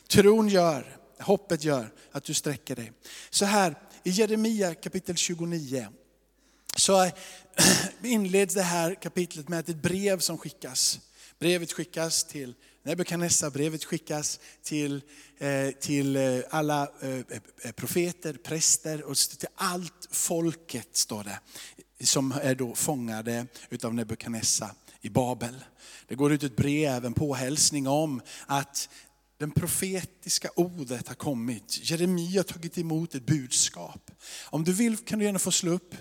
Tron 0.08 0.48
gör, 0.48 0.96
hoppet 1.20 1.64
gör 1.64 1.92
att 2.12 2.24
du 2.24 2.34
sträcker 2.34 2.76
dig. 2.76 2.92
Så 3.30 3.44
här 3.44 3.74
i 4.04 4.10
Jeremia 4.10 4.74
kapitel 4.74 5.16
29 5.16 5.88
så 6.76 7.04
eh, 7.04 7.12
inleds 8.02 8.54
det 8.54 8.62
här 8.62 8.94
kapitlet 8.94 9.48
med 9.48 9.68
ett 9.68 9.82
brev 9.82 10.18
som 10.18 10.38
skickas. 10.38 11.00
Brevet 11.38 11.72
skickas 11.72 12.24
till 12.24 12.54
Nebukadnessar, 12.82 13.50
brevet 13.50 13.84
skickas 13.84 14.40
till, 14.62 15.02
eh, 15.38 15.70
till 15.70 16.16
eh, 16.16 16.38
alla 16.50 16.88
profeter, 17.76 18.32
präster 18.32 19.02
och 19.02 19.16
till 19.16 19.48
allt 19.54 20.08
folket, 20.10 20.88
står 20.92 21.24
det, 21.24 21.40
som 22.06 22.32
är 22.42 22.54
då 22.54 22.74
fångade 22.74 23.46
utav 23.70 23.94
Nebukadnessar 23.94 24.70
i 25.00 25.10
Babel. 25.10 25.64
Det 26.08 26.14
går 26.14 26.32
ut 26.32 26.42
ett 26.42 26.56
brev, 26.56 27.04
en 27.04 27.12
påhälsning 27.12 27.86
om 27.86 28.20
att 28.46 28.88
den 29.38 29.50
profetiska 29.50 30.50
ordet 30.54 31.08
har 31.08 31.14
kommit. 31.14 31.90
Jeremia 31.90 32.38
har 32.38 32.44
tagit 32.44 32.78
emot 32.78 33.14
ett 33.14 33.26
budskap. 33.26 34.10
Om 34.44 34.64
du 34.64 34.72
vill 34.72 34.96
kan 34.96 35.18
du 35.18 35.24
gärna 35.24 35.38
få 35.38 35.52
slå 35.52 35.72
upp 35.72 35.94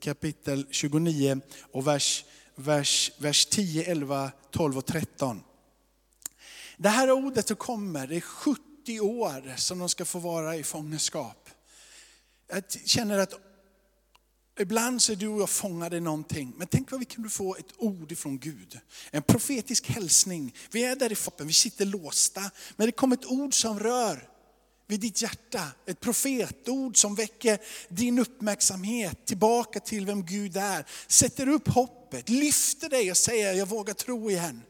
kapitel 0.00 0.66
29 0.70 1.40
och 1.72 1.86
vers, 1.86 2.24
vers, 2.54 3.12
vers 3.18 3.46
10, 3.46 3.84
11, 3.84 4.30
12 4.50 4.78
och 4.78 4.86
13. 4.86 5.42
Det 6.76 6.88
här 6.88 7.10
ordet 7.10 7.48
som 7.48 7.56
kommer, 7.56 8.06
det 8.06 8.16
är 8.16 8.20
70 8.20 9.00
år 9.00 9.56
som 9.56 9.78
de 9.78 9.88
ska 9.88 10.04
få 10.04 10.18
vara 10.18 10.56
i 10.56 10.62
fångenskap. 10.62 11.50
Jag 12.48 12.62
känner 12.84 13.18
att 13.18 13.34
Ibland 14.60 15.02
så 15.02 15.12
är 15.12 15.16
du 15.16 15.28
och 15.28 15.40
jag 15.40 15.50
fångade 15.50 15.96
i 15.96 16.00
någonting, 16.00 16.52
men 16.56 16.66
tänk 16.66 16.90
vad 16.90 17.00
vi 17.00 17.06
kunde 17.06 17.30
få 17.30 17.56
ett 17.56 17.72
ord 17.76 18.12
ifrån 18.12 18.38
Gud. 18.38 18.80
En 19.10 19.22
profetisk 19.22 19.88
hälsning. 19.88 20.54
Vi 20.70 20.84
är 20.84 20.96
där 20.96 21.12
i 21.12 21.14
foppen, 21.14 21.46
vi 21.46 21.52
sitter 21.52 21.84
låsta, 21.84 22.50
men 22.76 22.86
det 22.86 22.92
kommer 22.92 23.16
ett 23.16 23.26
ord 23.26 23.54
som 23.54 23.80
rör 23.80 24.28
vid 24.88 25.00
ditt 25.00 25.22
hjärta. 25.22 25.62
Ett 25.86 26.00
profetord 26.00 26.96
som 26.96 27.14
väcker 27.14 27.58
din 27.88 28.18
uppmärksamhet 28.18 29.26
tillbaka 29.26 29.80
till 29.80 30.06
vem 30.06 30.24
Gud 30.24 30.56
är. 30.56 30.86
Sätter 31.06 31.48
upp 31.48 31.68
hoppet, 31.68 32.28
lyfter 32.28 32.88
dig 32.88 33.10
och 33.10 33.16
säger 33.16 33.52
jag 33.52 33.66
vågar 33.66 33.94
tro 33.94 34.30
igen. 34.30 34.62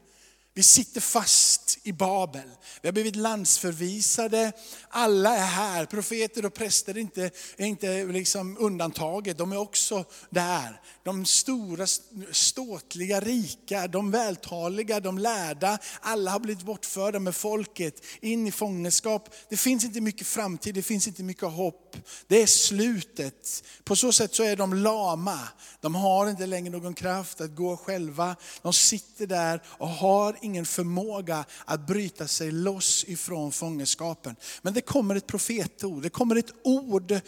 Vi 0.59 0.63
sitter 0.63 1.01
fast 1.01 1.77
i 1.83 1.93
Babel. 1.93 2.49
Vi 2.81 2.87
har 2.87 2.93
blivit 2.93 3.15
landsförvisade. 3.15 4.51
Alla 4.89 5.37
är 5.37 5.45
här. 5.45 5.85
Profeter 5.85 6.45
och 6.45 6.53
präster 6.53 6.93
är 6.93 6.97
inte, 6.97 7.31
är 7.57 7.65
inte 7.65 8.03
liksom 8.05 8.57
undantaget. 8.59 9.37
De 9.37 9.51
är 9.51 9.57
också 9.57 10.05
där. 10.29 10.81
De 11.03 11.25
stora, 11.25 11.87
ståtliga, 12.31 13.19
rika, 13.19 13.87
de 13.87 14.11
vältaliga, 14.11 14.99
de 14.99 15.17
lärda. 15.17 15.77
Alla 16.01 16.31
har 16.31 16.39
blivit 16.39 16.65
bortförda 16.65 17.19
med 17.19 17.35
folket 17.35 18.03
in 18.21 18.47
i 18.47 18.51
fångenskap. 18.51 19.29
Det 19.49 19.57
finns 19.57 19.83
inte 19.83 20.01
mycket 20.01 20.27
framtid, 20.27 20.75
det 20.75 20.81
finns 20.81 21.07
inte 21.07 21.23
mycket 21.23 21.51
hopp. 21.51 21.95
Det 22.27 22.41
är 22.41 22.47
slutet. 22.47 23.63
På 23.83 23.95
så 23.95 24.11
sätt 24.11 24.35
så 24.35 24.43
är 24.43 24.55
de 24.55 24.73
lama. 24.73 25.39
De 25.81 25.95
har 25.95 26.29
inte 26.29 26.45
längre 26.45 26.71
någon 26.71 26.93
kraft 26.93 27.41
att 27.41 27.55
gå 27.55 27.77
själva. 27.77 28.35
De 28.61 28.73
sitter 28.73 29.27
där 29.27 29.61
och 29.67 29.89
har 29.89 30.35
ingen 30.49 30.65
förmåga 30.65 31.45
att 31.65 31.87
bryta 31.87 32.27
sig 32.27 32.51
loss 32.51 33.05
ifrån 33.07 33.51
fångenskapen. 33.51 34.35
Men 34.61 34.73
det 34.73 34.81
kommer 34.81 35.15
ett 35.15 35.27
profetord, 35.27 36.03
det 36.03 36.09
kommer 36.09 36.35
ett 36.35 36.53
ord 36.63 37.19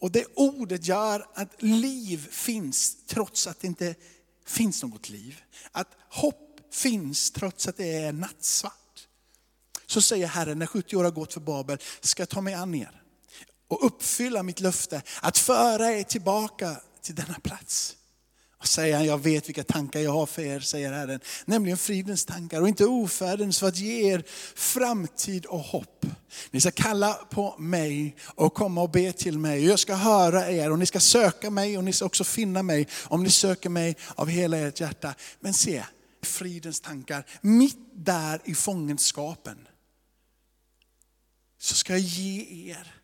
och 0.00 0.10
det 0.10 0.24
ordet 0.34 0.86
gör 0.86 1.26
att 1.34 1.62
liv 1.62 2.28
finns 2.30 2.96
trots 3.06 3.46
att 3.46 3.60
det 3.60 3.66
inte 3.66 3.94
finns 4.46 4.82
något 4.82 5.08
liv. 5.08 5.40
Att 5.72 5.88
hopp 6.08 6.60
finns 6.72 7.30
trots 7.30 7.68
att 7.68 7.76
det 7.76 7.96
är 7.96 8.12
nattsvart. 8.12 8.72
Så 9.86 10.00
säger 10.00 10.26
Herren, 10.26 10.58
när 10.58 10.66
70 10.66 10.96
år 10.96 11.04
har 11.04 11.10
gått 11.10 11.32
för 11.32 11.40
Babel, 11.40 11.78
ska 12.00 12.20
jag 12.20 12.28
ta 12.28 12.40
mig 12.40 12.54
an 12.54 12.74
er 12.74 13.02
och 13.68 13.86
uppfylla 13.86 14.42
mitt 14.42 14.60
löfte 14.60 15.02
att 15.22 15.38
föra 15.38 15.92
er 15.92 16.02
tillbaka 16.02 16.76
till 17.02 17.14
denna 17.14 17.38
plats. 17.42 17.96
Och 18.58 18.66
säger 18.66 18.96
han, 18.96 19.06
jag 19.06 19.18
vet 19.18 19.48
vilka 19.48 19.64
tankar 19.64 20.00
jag 20.00 20.12
har 20.12 20.26
för 20.26 20.42
er, 20.42 20.60
säger 20.60 20.92
Herren. 20.92 21.20
Nämligen 21.44 21.78
fridens 21.78 22.24
tankar 22.24 22.60
och 22.60 22.68
inte 22.68 22.84
ofärdens 22.84 23.58
för 23.58 23.68
att 23.68 23.76
ge 23.76 24.12
er 24.12 24.24
framtid 24.54 25.46
och 25.46 25.60
hopp. 25.60 26.06
Ni 26.50 26.60
ska 26.60 26.70
kalla 26.70 27.14
på 27.14 27.54
mig 27.58 28.16
och 28.24 28.54
komma 28.54 28.82
och 28.82 28.90
be 28.90 29.12
till 29.12 29.38
mig. 29.38 29.66
Jag 29.66 29.78
ska 29.78 29.94
höra 29.94 30.50
er 30.50 30.72
och 30.72 30.78
ni 30.78 30.86
ska 30.86 31.00
söka 31.00 31.50
mig 31.50 31.78
och 31.78 31.84
ni 31.84 31.92
ska 31.92 32.04
också 32.04 32.24
finna 32.24 32.62
mig 32.62 32.88
om 33.04 33.22
ni 33.22 33.30
söker 33.30 33.68
mig 33.68 33.96
av 34.14 34.28
hela 34.28 34.56
ert 34.56 34.80
hjärta. 34.80 35.14
Men 35.40 35.54
se, 35.54 35.84
fridens 36.22 36.80
tankar, 36.80 37.26
mitt 37.40 37.78
där 37.94 38.40
i 38.44 38.54
fångenskapen 38.54 39.68
så 41.58 41.74
ska 41.74 41.92
jag 41.92 42.00
ge 42.00 42.70
er 42.70 42.94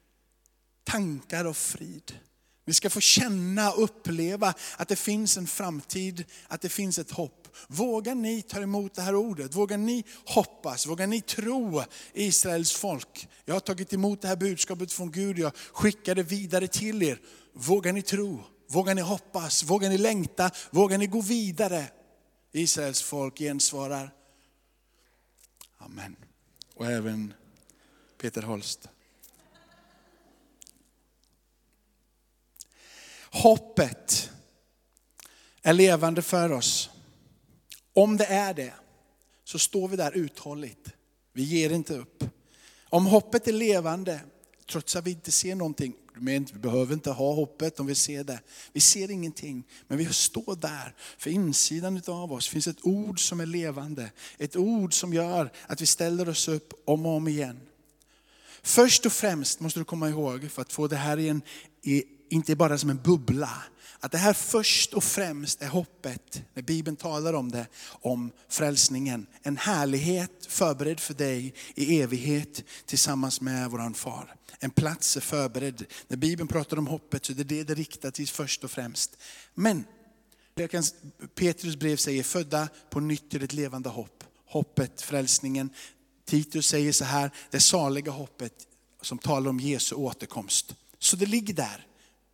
tankar 0.85 1.45
och 1.45 1.57
frid. 1.57 2.19
Vi 2.64 2.75
ska 2.75 2.90
få 2.90 3.01
känna 3.01 3.72
och 3.72 3.83
uppleva 3.83 4.55
att 4.77 4.88
det 4.88 4.96
finns 4.96 5.37
en 5.37 5.46
framtid, 5.46 6.25
att 6.48 6.61
det 6.61 6.68
finns 6.68 6.98
ett 6.98 7.11
hopp. 7.11 7.48
Vågar 7.68 8.14
ni 8.14 8.42
ta 8.42 8.61
emot 8.61 8.94
det 8.94 9.03
här 9.03 9.14
ordet? 9.14 9.55
Vågar 9.55 9.79
ni 9.79 10.05
hoppas? 10.25 10.87
Vågar 10.87 11.07
ni 11.07 11.20
tro 11.20 11.83
Israels 12.12 12.72
folk? 12.72 13.29
Jag 13.44 13.55
har 13.55 13.61
tagit 13.61 13.92
emot 13.92 14.22
det 14.22 14.29
här 14.29 14.37
budskapet 14.37 14.92
från 14.92 15.11
Gud, 15.11 15.38
jag 15.38 15.53
skickar 15.72 16.14
det 16.14 16.22
vidare 16.22 16.68
till 16.68 17.03
er. 17.03 17.20
Vågar 17.53 17.92
ni 17.92 18.03
tro? 18.03 18.44
Vågar 18.68 18.94
ni 18.94 19.01
hoppas? 19.01 19.62
Vågar 19.62 19.88
ni 19.88 19.98
längta? 19.98 20.51
Vågar 20.70 20.98
ni 20.98 21.07
gå 21.07 21.20
vidare? 21.20 21.85
Israels 22.53 23.03
folk 23.03 23.38
gensvarar 23.38 24.11
Amen. 25.85 26.16
Och 26.75 26.87
även 26.87 27.35
Peter 28.18 28.42
Holst. 28.42 28.88
Hoppet 33.33 34.31
är 35.62 35.73
levande 35.73 36.23
för 36.23 36.53
oss. 36.53 36.90
Om 37.95 38.16
det 38.16 38.27
är 38.27 38.55
det, 38.55 38.73
så 39.45 39.59
står 39.59 39.88
vi 39.88 39.97
där 39.97 40.12
uthålligt. 40.12 40.88
Vi 41.33 41.42
ger 41.42 41.71
inte 41.71 41.95
upp. 41.95 42.25
Om 42.88 43.07
hoppet 43.07 43.49
är 43.49 43.53
levande, 43.53 44.21
trots 44.71 44.97
att 44.97 45.07
vi 45.07 45.11
inte 45.11 45.33
ser 45.33 45.55
någonting, 45.55 45.95
vi 46.14 46.40
behöver 46.40 46.95
inte 46.95 47.11
ha 47.11 47.33
hoppet 47.33 47.81
om 47.81 47.87
vi 47.87 47.95
ser 47.95 48.25
det. 48.25 48.40
Vi 48.73 48.81
ser 48.81 49.11
ingenting, 49.11 49.64
men 49.88 49.99
vi 49.99 50.07
står 50.07 50.57
där. 50.57 50.95
För 51.18 51.31
insidan 51.31 52.03
av 52.07 52.33
oss 52.33 52.49
finns 52.49 52.66
ett 52.66 52.87
ord 52.87 53.29
som 53.29 53.40
är 53.40 53.47
levande. 53.47 54.11
Ett 54.38 54.57
ord 54.57 54.95
som 54.95 55.14
gör 55.14 55.53
att 55.66 55.81
vi 55.81 55.87
ställer 55.87 56.29
oss 56.29 56.49
upp 56.49 56.73
om 56.85 57.07
och 57.07 57.12
om 57.12 57.29
igen. 57.29 57.61
Först 58.62 59.07
och 59.07 59.12
främst 59.12 59.61
måste 59.61 59.81
du 59.81 59.85
komma 59.85 60.09
ihåg, 60.09 60.51
för 60.51 60.62
att 60.62 60.73
få 60.73 60.87
det 60.87 60.97
här 60.97 61.18
i 61.18 61.29
en, 61.29 61.42
i, 61.83 62.05
inte 62.33 62.57
bara 62.57 62.79
som 62.79 62.90
en 62.90 63.01
bubbla. 63.05 63.62
Att 64.01 64.12
det 64.12 64.18
här 64.18 64.33
först 64.33 64.95
och 64.95 65.05
främst 65.05 65.62
är 65.62 65.68
hoppet, 65.68 66.42
när 66.55 66.62
Bibeln 66.62 66.97
talar 66.97 67.33
om 67.33 67.51
det, 67.51 67.66
om 67.85 68.31
frälsningen. 68.49 69.27
En 69.42 69.57
härlighet 69.57 70.47
förberedd 70.49 71.01
för 71.01 71.14
dig 71.14 71.55
i 71.75 72.01
evighet 72.01 72.64
tillsammans 72.87 73.40
med 73.40 73.71
våran 73.71 73.95
far. 73.95 74.35
En 74.59 74.71
plats 74.71 75.16
är 75.16 75.21
förberedd. 75.21 75.85
När 76.09 76.16
Bibeln 76.16 76.49
pratar 76.49 76.77
om 76.77 76.87
hoppet 76.87 77.25
så 77.25 77.33
är 77.33 77.37
det 77.37 77.45
det 77.45 77.64
det 77.64 77.75
riktar 77.75 78.11
till 78.11 78.29
först 78.29 78.64
och 78.64 78.71
främst. 78.71 79.16
Men 79.55 79.85
Petrus 81.35 81.77
brev 81.77 81.97
säger 81.97 82.23
födda 82.23 82.68
på 82.90 83.01
nytt 83.01 83.31
till 83.31 83.45
ett 83.45 83.53
levande 83.53 83.88
hopp. 83.88 84.25
Hoppet, 84.47 85.03
frälsningen. 85.03 85.71
Titus 86.25 86.66
säger 86.66 86.92
så 86.92 87.05
här, 87.05 87.31
det 87.51 87.61
saliga 87.61 88.12
hoppet 88.12 88.55
som 89.03 89.18
talar 89.18 89.51
om 89.51 89.61
Jesu 89.61 89.95
återkomst. 89.95 90.75
Så 90.99 91.16
det 91.16 91.27
ligger 91.27 91.55
där 91.55 91.87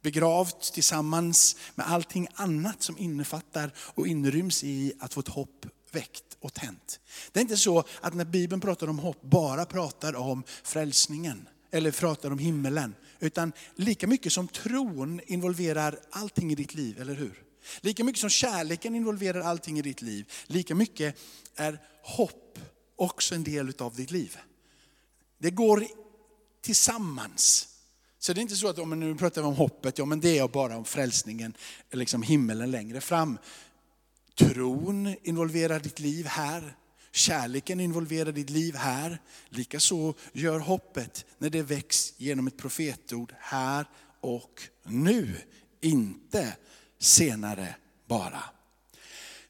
begravt 0.03 0.73
tillsammans 0.73 1.57
med 1.75 1.87
allting 1.91 2.29
annat 2.35 2.83
som 2.83 2.99
innefattar 2.99 3.73
och 3.79 4.07
inryms 4.07 4.65
i 4.65 4.93
att 4.99 5.15
få 5.15 5.21
ett 5.21 5.29
hopp 5.29 5.67
väckt 5.91 6.37
och 6.41 6.55
tänt. 6.55 7.01
Det 7.33 7.41
är 7.41 7.43
inte 7.43 7.57
så 7.57 7.85
att 8.01 8.15
när 8.15 8.25
Bibeln 8.25 8.61
pratar 8.61 8.89
om 8.89 8.99
hopp 8.99 9.23
bara 9.23 9.65
pratar 9.65 10.17
om 10.17 10.43
frälsningen 10.63 11.49
eller 11.71 11.91
pratar 11.91 12.31
om 12.31 12.39
himmelen. 12.39 12.95
Utan 13.21 13.53
lika 13.75 14.07
mycket 14.07 14.33
som 14.33 14.49
tron 14.49 15.21
involverar 15.27 15.99
allting 16.11 16.53
i 16.53 16.55
ditt 16.55 16.75
liv, 16.75 17.01
eller 17.01 17.15
hur? 17.15 17.43
Lika 17.81 18.05
mycket 18.05 18.21
som 18.21 18.31
kärleken 18.31 18.95
involverar 18.95 19.41
allting 19.41 19.79
i 19.79 19.83
ditt 19.83 20.03
liv, 20.03 20.33
lika 20.47 20.75
mycket 20.75 21.19
är 21.57 21.81
hopp 22.03 22.59
också 22.97 23.35
en 23.35 23.45
del 23.45 23.73
av 23.79 23.95
ditt 23.95 24.11
liv. 24.11 24.37
Det 25.39 25.51
går 25.51 25.87
tillsammans. 26.61 27.68
Så 28.19 28.33
det 28.33 28.41
är 28.41 28.43
inte 28.43 28.57
så 28.57 28.69
att 28.69 28.79
om 28.79 29.01
nu 29.01 29.15
pratar 29.15 29.43
vi 29.43 29.49
om 29.49 29.55
hoppet, 29.55 29.99
ja 29.99 30.05
men 30.05 30.21
det 30.21 30.39
är 30.39 30.49
bara 30.49 30.77
om 30.77 30.85
frälsningen, 30.85 31.55
liksom 31.93 32.23
himmelen 32.23 32.71
längre 32.71 33.01
fram. 33.01 33.39
Tron 34.35 35.15
involverar 35.23 35.81
ditt 35.81 36.01
liv 36.01 36.27
här. 36.27 36.77
Kärleken 37.13 37.81
involverar 37.81 38.33
ditt 38.33 38.51
liv 38.51 38.75
här. 38.75 39.21
Likaså 39.49 40.15
gör 40.33 40.59
hoppet 40.59 41.27
när 41.39 41.51
det 41.51 41.63
väcks 41.63 42.15
genom 42.17 42.47
ett 42.47 42.57
profetord 42.57 43.35
här 43.39 43.87
och 44.21 44.63
nu. 44.85 45.37
Inte 45.81 46.57
senare 46.99 47.75
bara. 48.07 48.45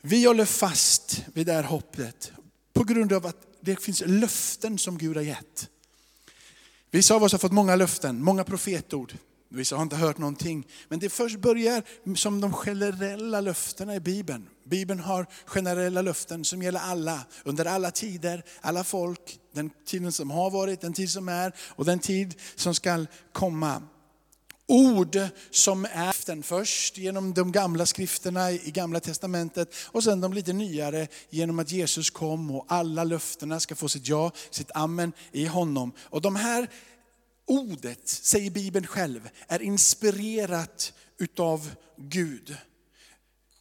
Vi 0.01 0.27
håller 0.27 0.45
fast 0.45 1.25
vid 1.35 1.47
det 1.47 1.53
här 1.53 1.63
hoppet 1.63 2.33
på 2.73 2.85
grund 2.85 3.13
av 3.13 3.27
att 3.27 3.47
det 3.61 3.83
finns 3.83 4.03
löften 4.07 4.79
som 4.79 4.99
Gud 4.99 5.17
har 5.17 5.23
gett. 5.23 5.69
Vissa 6.91 7.15
av 7.15 7.23
oss 7.23 7.33
har 7.33 7.39
fått 7.39 7.53
många 7.53 7.77
löften, 7.77 8.23
många 8.23 8.45
profetord. 8.45 9.15
Vissa 9.51 9.77
har 9.77 9.83
inte 9.83 9.97
hört 9.97 10.19
någonting. 10.19 10.67
Men 10.89 10.99
det 10.99 11.09
först 11.09 11.39
börjar 11.39 11.83
som 12.17 12.41
de 12.41 12.53
generella 12.53 13.41
löftena 13.41 13.95
i 13.95 14.01
Bibeln. 14.01 14.49
Bibeln 14.65 15.01
har 15.01 15.27
generella 15.47 16.03
löften 16.03 16.45
som 16.45 16.63
gäller 16.63 16.81
alla, 16.81 17.27
under 17.45 17.65
alla 17.65 17.91
tider, 17.91 18.45
alla 18.61 18.85
folk. 18.85 19.39
Den 19.55 19.71
tiden 19.87 20.13
som 20.13 20.31
har 20.31 20.51
varit, 20.51 20.81
den 20.81 20.93
tid 20.93 21.11
som 21.11 21.29
är 21.29 21.53
och 21.59 21.85
den 21.85 21.99
tid 21.99 22.35
som 22.55 22.75
ska 22.75 23.07
komma. 23.33 23.83
Ord 24.71 25.19
som 25.51 25.85
är 25.85 26.27
den 26.27 26.43
först 26.43 26.99
genom 26.99 27.35
de 27.35 27.53
gamla 27.53 27.87
skrifterna 27.87 28.51
i 28.51 28.71
gamla 28.71 29.01
testamentet 29.01 29.75
och 29.87 30.05
sen 30.05 30.21
de 30.21 30.33
lite 30.33 30.53
nyare 30.53 31.09
genom 31.31 31.59
att 31.59 31.71
Jesus 31.71 32.11
kom 32.11 32.51
och 32.51 32.65
alla 32.69 33.05
löftena 33.05 33.61
ska 33.61 33.75
få 33.75 33.89
sitt 33.89 34.09
ja, 34.09 34.33
sitt 34.51 34.71
amen 34.75 35.13
i 35.33 35.47
honom. 35.47 35.93
Och 35.99 36.23
de 36.23 36.37
här 36.37 36.69
ordet, 37.47 38.09
säger 38.09 38.51
Bibeln 38.51 38.87
själv, 38.87 39.29
är 39.49 39.63
inspirerat 39.63 40.93
utav 41.19 41.71
Gud. 41.97 42.57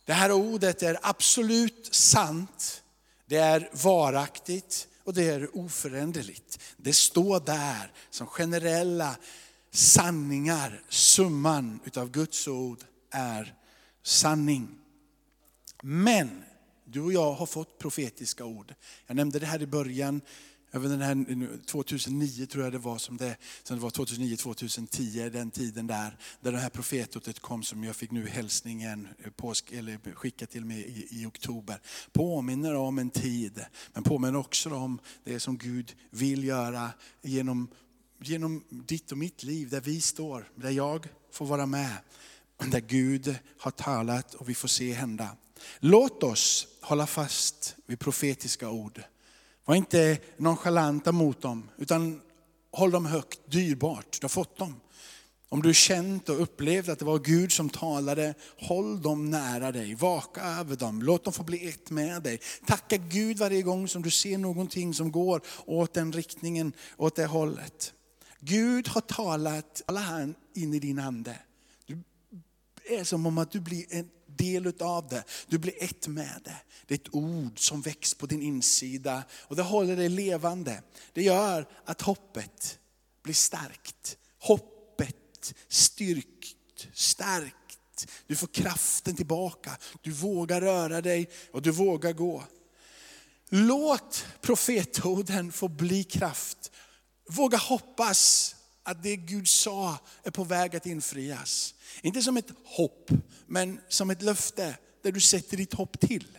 Det 0.06 0.14
här 0.14 0.32
ordet 0.32 0.84
är 0.84 1.00
absolut 1.02 1.96
sant, 1.96 2.84
det 3.26 3.38
är 3.38 3.70
varaktigt 3.84 4.88
och 5.04 5.14
det 5.14 5.24
är 5.24 5.58
oföränderligt. 5.58 6.60
Det 6.78 6.94
står 6.94 7.40
där 7.40 7.92
som 8.10 8.28
generella 8.28 9.16
sanningar. 9.78 10.82
Summan 10.90 11.80
utav 11.86 12.12
Guds 12.12 12.48
ord 12.48 12.80
är 13.12 13.54
sanning. 14.04 14.68
Men 15.84 16.44
du 16.86 17.02
och 17.02 17.14
jag 17.14 17.34
har 17.34 17.46
fått 17.46 17.78
profetiska 17.78 18.46
ord. 18.46 18.74
Jag 19.08 19.16
nämnde 19.16 19.40
det 19.40 19.46
här 19.46 19.62
i 19.62 19.68
början 19.68 20.22
över 20.72 20.90
den 20.90 21.02
här 21.02 21.66
2009 21.66 22.46
tror 22.46 22.64
jag 22.64 22.74
det 22.74 22.78
var 22.78 22.98
som 22.98 23.18
det, 23.18 23.38
som 23.64 23.78
det 23.78 23.84
var 23.84 23.90
2009, 23.90 24.38
2010, 24.38 25.30
den 25.30 25.52
tiden 25.52 25.88
där, 25.88 26.18
där 26.42 26.52
det 26.52 26.58
här 26.58 26.70
profetordet 26.70 27.40
kom 27.40 27.64
som 27.64 27.84
jag 27.84 27.96
fick 27.96 28.12
nu 28.12 28.28
hälsningen 28.28 29.08
eh, 29.24 29.32
påsk, 29.32 29.72
eller 29.72 30.14
skicka 30.14 30.46
till 30.46 30.66
mig 30.66 31.08
i, 31.12 31.22
i 31.22 31.26
oktober. 31.26 31.82
Påminner 32.12 32.76
om 32.76 33.00
en 33.00 33.10
tid, 33.10 33.66
men 33.94 34.04
påminner 34.04 34.40
också 34.40 34.70
om 34.70 35.00
det 35.24 35.40
som 35.40 35.58
Gud 35.58 35.96
vill 36.10 36.44
göra 36.44 36.90
genom, 37.22 37.68
genom 38.20 38.64
ditt 38.70 39.12
och 39.12 39.18
mitt 39.18 39.44
liv, 39.44 39.70
där 39.70 39.82
vi 39.82 40.02
står, 40.02 40.50
där 40.56 40.70
jag 40.70 41.08
får 41.32 41.46
vara 41.46 41.66
med. 41.66 41.98
Där 42.72 42.80
Gud 42.80 43.36
har 43.60 43.72
talat 43.72 44.34
och 44.34 44.50
vi 44.50 44.56
får 44.56 44.68
se 44.68 44.94
hända. 44.94 45.30
Låt 45.80 46.24
oss 46.24 46.68
hålla 46.82 47.08
fast 47.08 47.76
vid 47.86 48.00
profetiska 48.00 48.70
ord. 48.70 49.04
Var 49.66 49.76
inte 49.76 50.18
nonchalanta 50.38 51.12
mot 51.12 51.42
dem, 51.42 51.70
utan 51.78 52.22
håll 52.72 52.92
dem 52.92 53.06
högt, 53.06 53.40
dyrbart. 53.46 54.18
Du 54.22 54.24
har 54.24 54.30
fått 54.30 54.58
dem. 54.58 54.76
Om 55.50 55.62
du 55.62 55.74
känt 55.74 56.30
och 56.30 56.42
upplevt 56.42 56.90
att 56.90 57.00
det 57.00 57.06
var 57.06 57.20
Gud 57.20 57.52
som 57.52 57.70
talade, 57.70 58.34
håll 58.60 59.02
dem 59.02 59.30
nära 59.30 59.72
dig, 59.72 59.96
vaka 59.96 60.42
över 60.42 60.76
dem, 60.76 61.02
låt 61.02 61.24
dem 61.24 61.34
få 61.34 61.44
bli 61.44 61.70
ett 61.70 61.90
med 61.90 62.24
dig. 62.24 62.40
Tacka 62.66 62.98
Gud 62.98 63.38
varje 63.38 63.62
gång 63.62 63.88
som 63.88 64.02
du 64.02 64.12
ser 64.12 64.38
någonting 64.38 64.94
som 64.94 65.12
går 65.12 65.42
åt 65.66 65.94
den 65.94 66.14
riktningen, 66.14 66.74
åt 66.98 67.16
det 67.16 67.26
hållet. 67.26 67.94
Gud 68.40 68.88
har 68.88 69.02
talat, 69.02 69.82
alla 69.86 70.00
han 70.00 70.36
in 70.54 70.74
i 70.74 70.80
din 70.80 71.00
ande. 71.00 71.40
Det 72.88 72.96
är 72.96 73.04
som 73.04 73.26
om 73.26 73.38
att 73.38 73.52
du 73.52 73.60
blir 73.60 73.86
en 73.90 74.10
del 74.26 74.68
utav 74.68 75.08
det. 75.08 75.24
Du 75.48 75.58
blir 75.58 75.84
ett 75.84 76.08
med 76.08 76.42
det. 76.44 76.58
Det 76.88 76.94
är 76.94 77.00
ett 77.00 77.16
ord 77.16 77.60
som 77.60 77.82
väcks 77.82 78.14
på 78.14 78.26
din 78.26 78.42
insida 78.42 79.24
och 79.32 79.56
det 79.56 79.64
håller 79.64 79.96
dig 79.96 80.10
levande. 80.10 80.82
Det 81.14 81.24
gör 81.24 81.68
att 81.86 82.02
hoppet 82.02 82.80
blir 83.24 83.34
starkt. 83.34 84.18
Hoppet 84.40 85.54
styrkt, 85.68 86.88
starkt. 86.94 88.12
Du 88.28 88.36
får 88.36 88.48
kraften 88.48 89.16
tillbaka. 89.16 89.78
Du 90.02 90.12
vågar 90.12 90.62
röra 90.62 91.02
dig 91.02 91.30
och 91.52 91.62
du 91.62 91.72
vågar 91.72 92.14
gå. 92.14 92.44
Låt 93.50 94.26
profetorden 94.42 95.52
få 95.52 95.68
bli 95.68 96.04
kraft. 96.04 96.72
Våga 97.28 97.58
hoppas 97.58 98.56
att 98.84 99.04
det 99.04 99.16
Gud 99.16 99.48
sa 99.48 99.98
är 100.24 100.32
på 100.32 100.44
väg 100.44 100.76
att 100.76 100.86
infrias. 100.86 101.76
Inte 102.02 102.22
som 102.22 102.38
ett 102.38 102.52
hopp, 102.64 103.12
men 103.48 103.80
som 103.88 104.10
ett 104.10 104.22
löfte 104.22 104.78
där 105.02 105.12
du 105.12 105.20
sätter 105.20 105.58
ditt 105.58 105.74
hopp 105.74 106.00
till. 106.00 106.38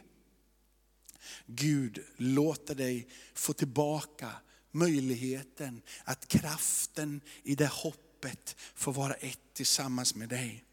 Gud 1.46 2.04
låter 2.16 2.74
dig 2.74 3.08
få 3.34 3.52
tillbaka 3.52 4.30
möjligheten 4.70 5.82
att 6.04 6.28
kraften 6.28 7.20
i 7.42 7.54
det 7.54 7.66
hoppet 7.66 8.56
får 8.74 8.92
vara 8.92 9.14
ett 9.14 9.40
tillsammans 9.54 10.14
med 10.14 10.28
dig. 10.28 10.64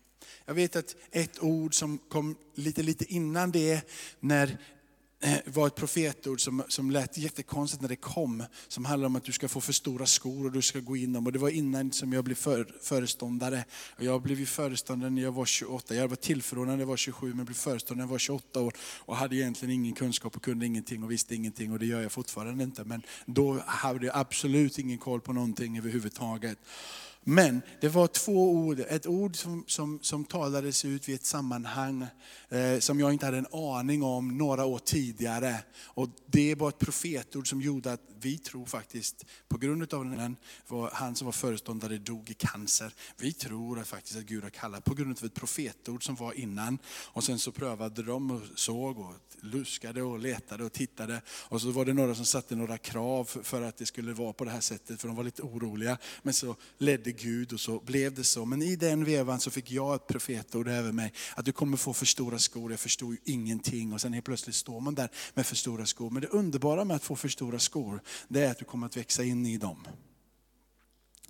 Jag 0.45 0.53
vet 0.53 0.75
att 0.75 0.95
ett 1.11 1.43
ord 1.43 1.75
som 1.75 1.97
kom 1.97 2.37
lite, 2.55 2.83
lite 2.83 3.13
innan 3.13 3.51
det, 3.51 3.81
när 4.19 4.57
Eh, 5.25 5.37
var 5.45 5.67
ett 5.67 5.75
profetord 5.75 6.41
som, 6.41 6.63
som 6.67 6.91
lät 6.91 7.17
jättekonstigt 7.17 7.81
när 7.81 7.89
det 7.89 7.95
kom. 7.95 8.43
Som 8.67 8.85
handlade 8.85 9.07
om 9.07 9.15
att 9.15 9.23
du 9.23 9.31
ska 9.31 9.47
få 9.47 9.61
för 9.61 9.73
stora 9.73 10.05
skor 10.05 10.45
och 10.45 10.51
du 10.51 10.61
ska 10.61 10.79
gå 10.79 10.97
in 10.97 11.13
dem. 11.13 11.25
Och 11.25 11.31
det 11.31 11.39
var 11.39 11.49
innan 11.49 11.91
som 11.91 12.13
jag 12.13 12.23
blev 12.23 12.35
för, 12.35 12.67
föreståndare. 12.81 13.65
Och 13.97 14.03
jag 14.03 14.21
blev 14.21 14.39
ju 14.39 14.45
föreståndare 14.45 15.09
när 15.09 15.21
jag 15.21 15.31
var 15.31 15.45
28. 15.45 15.95
Jag 15.95 16.07
var 16.07 16.15
tillförordnad 16.15 16.75
när 16.75 16.81
jag 16.81 16.87
var 16.87 16.97
27 16.97 17.33
men 17.33 17.45
blev 17.45 17.55
föreståndare 17.55 18.05
när 18.05 18.09
jag 18.09 18.11
var 18.11 18.19
28 18.19 18.61
år. 18.61 18.73
Och 18.97 19.15
hade 19.15 19.35
egentligen 19.35 19.75
ingen 19.75 19.93
kunskap 19.93 20.35
och 20.35 20.43
kunde 20.43 20.65
ingenting 20.65 21.03
och 21.03 21.11
visste 21.11 21.35
ingenting. 21.35 21.71
Och 21.71 21.79
det 21.79 21.85
gör 21.85 22.01
jag 22.01 22.11
fortfarande 22.11 22.63
inte. 22.63 22.83
Men 22.83 23.01
då 23.25 23.63
hade 23.65 24.05
jag 24.05 24.17
absolut 24.17 24.79
ingen 24.79 24.97
koll 24.97 25.21
på 25.21 25.33
någonting 25.33 25.77
överhuvudtaget. 25.77 26.57
Men 27.27 27.61
det 27.81 27.89
var 27.89 28.07
två 28.07 28.51
ord, 28.51 28.79
ett 28.79 29.07
ord 29.07 29.35
som, 29.35 29.63
som, 29.67 29.99
som 30.01 30.25
talades 30.25 30.85
ut 30.85 31.09
vid 31.09 31.15
ett 31.15 31.25
sammanhang 31.25 32.07
eh, 32.49 32.79
som 32.79 32.99
jag 32.99 33.13
inte 33.13 33.25
hade 33.25 33.37
en 33.37 33.47
aning 33.51 34.03
om 34.03 34.37
några 34.37 34.65
år 34.65 34.79
tidigare. 34.79 35.57
Och 35.83 36.09
det 36.25 36.55
var 36.55 36.69
ett 36.69 36.79
profetord 36.79 37.49
som 37.49 37.61
gjorde 37.61 37.93
att 37.93 38.01
vi 38.19 38.37
tror 38.37 38.65
faktiskt, 38.65 39.25
på 39.47 39.57
grund 39.57 39.93
av 39.93 40.05
den, 40.05 40.37
var, 40.67 40.89
han 40.93 41.15
som 41.15 41.25
var 41.25 41.31
föreståndare 41.31 41.97
dog 41.97 42.29
i 42.29 42.33
cancer. 42.33 42.93
Vi 43.17 43.33
tror 43.33 43.79
att 43.79 43.87
faktiskt 43.87 44.17
att 44.17 44.23
Gud 44.23 44.43
har 44.43 44.49
kallat 44.49 44.83
på 44.83 44.93
grund 44.93 45.17
av 45.17 45.25
ett 45.25 45.33
profetord 45.33 46.05
som 46.05 46.15
var 46.15 46.33
innan. 46.33 46.77
Och 46.87 47.23
sen 47.23 47.39
så 47.39 47.51
prövade 47.51 48.03
de 48.03 48.31
och 48.31 48.41
såg 48.55 48.99
och 48.99 49.13
luskade 49.41 50.01
och 50.01 50.19
letade 50.19 50.63
och 50.63 50.73
tittade. 50.73 51.21
Och 51.29 51.61
så 51.61 51.71
var 51.71 51.85
det 51.85 51.93
några 51.93 52.15
som 52.15 52.25
satte 52.25 52.55
några 52.55 52.77
krav 52.77 53.25
för 53.43 53.61
att 53.61 53.77
det 53.77 53.85
skulle 53.85 54.13
vara 54.13 54.33
på 54.33 54.45
det 54.45 54.51
här 54.51 54.61
sättet, 54.61 55.01
för 55.01 55.07
de 55.07 55.17
var 55.17 55.23
lite 55.23 55.41
oroliga. 55.41 55.97
Men 56.23 56.33
så 56.33 56.55
ledde 56.77 57.11
Gud 57.17 57.53
och 57.53 57.59
så 57.59 57.79
blev 57.79 58.13
det 58.13 58.23
så. 58.23 58.45
Men 58.45 58.61
i 58.61 58.75
den 58.75 59.05
vevan 59.05 59.39
så 59.39 59.51
fick 59.51 59.71
jag 59.71 59.95
ett 59.95 60.07
profetord 60.07 60.67
över 60.67 60.91
mig, 60.91 61.13
att 61.35 61.45
du 61.45 61.51
kommer 61.51 61.77
få 61.77 61.93
för 61.93 62.05
stora 62.05 62.39
skor. 62.39 62.71
Jag 62.71 62.79
förstod 62.79 63.11
ju 63.11 63.17
ingenting 63.23 63.93
och 63.93 64.01
sen 64.01 64.13
helt 64.13 64.25
plötsligt 64.25 64.55
står 64.55 64.79
man 64.79 64.95
där 64.95 65.09
med 65.33 65.45
för 65.45 65.55
stora 65.55 65.85
skor. 65.85 66.09
Men 66.09 66.21
det 66.21 66.27
underbara 66.27 66.85
med 66.85 66.95
att 66.95 67.03
få 67.03 67.15
för 67.15 67.29
stora 67.29 67.59
skor, 67.59 68.01
det 68.27 68.41
är 68.41 68.51
att 68.51 68.59
du 68.59 68.65
kommer 68.65 68.87
att 68.87 68.97
växa 68.97 69.23
in 69.23 69.45
i 69.45 69.57
dem. 69.57 69.87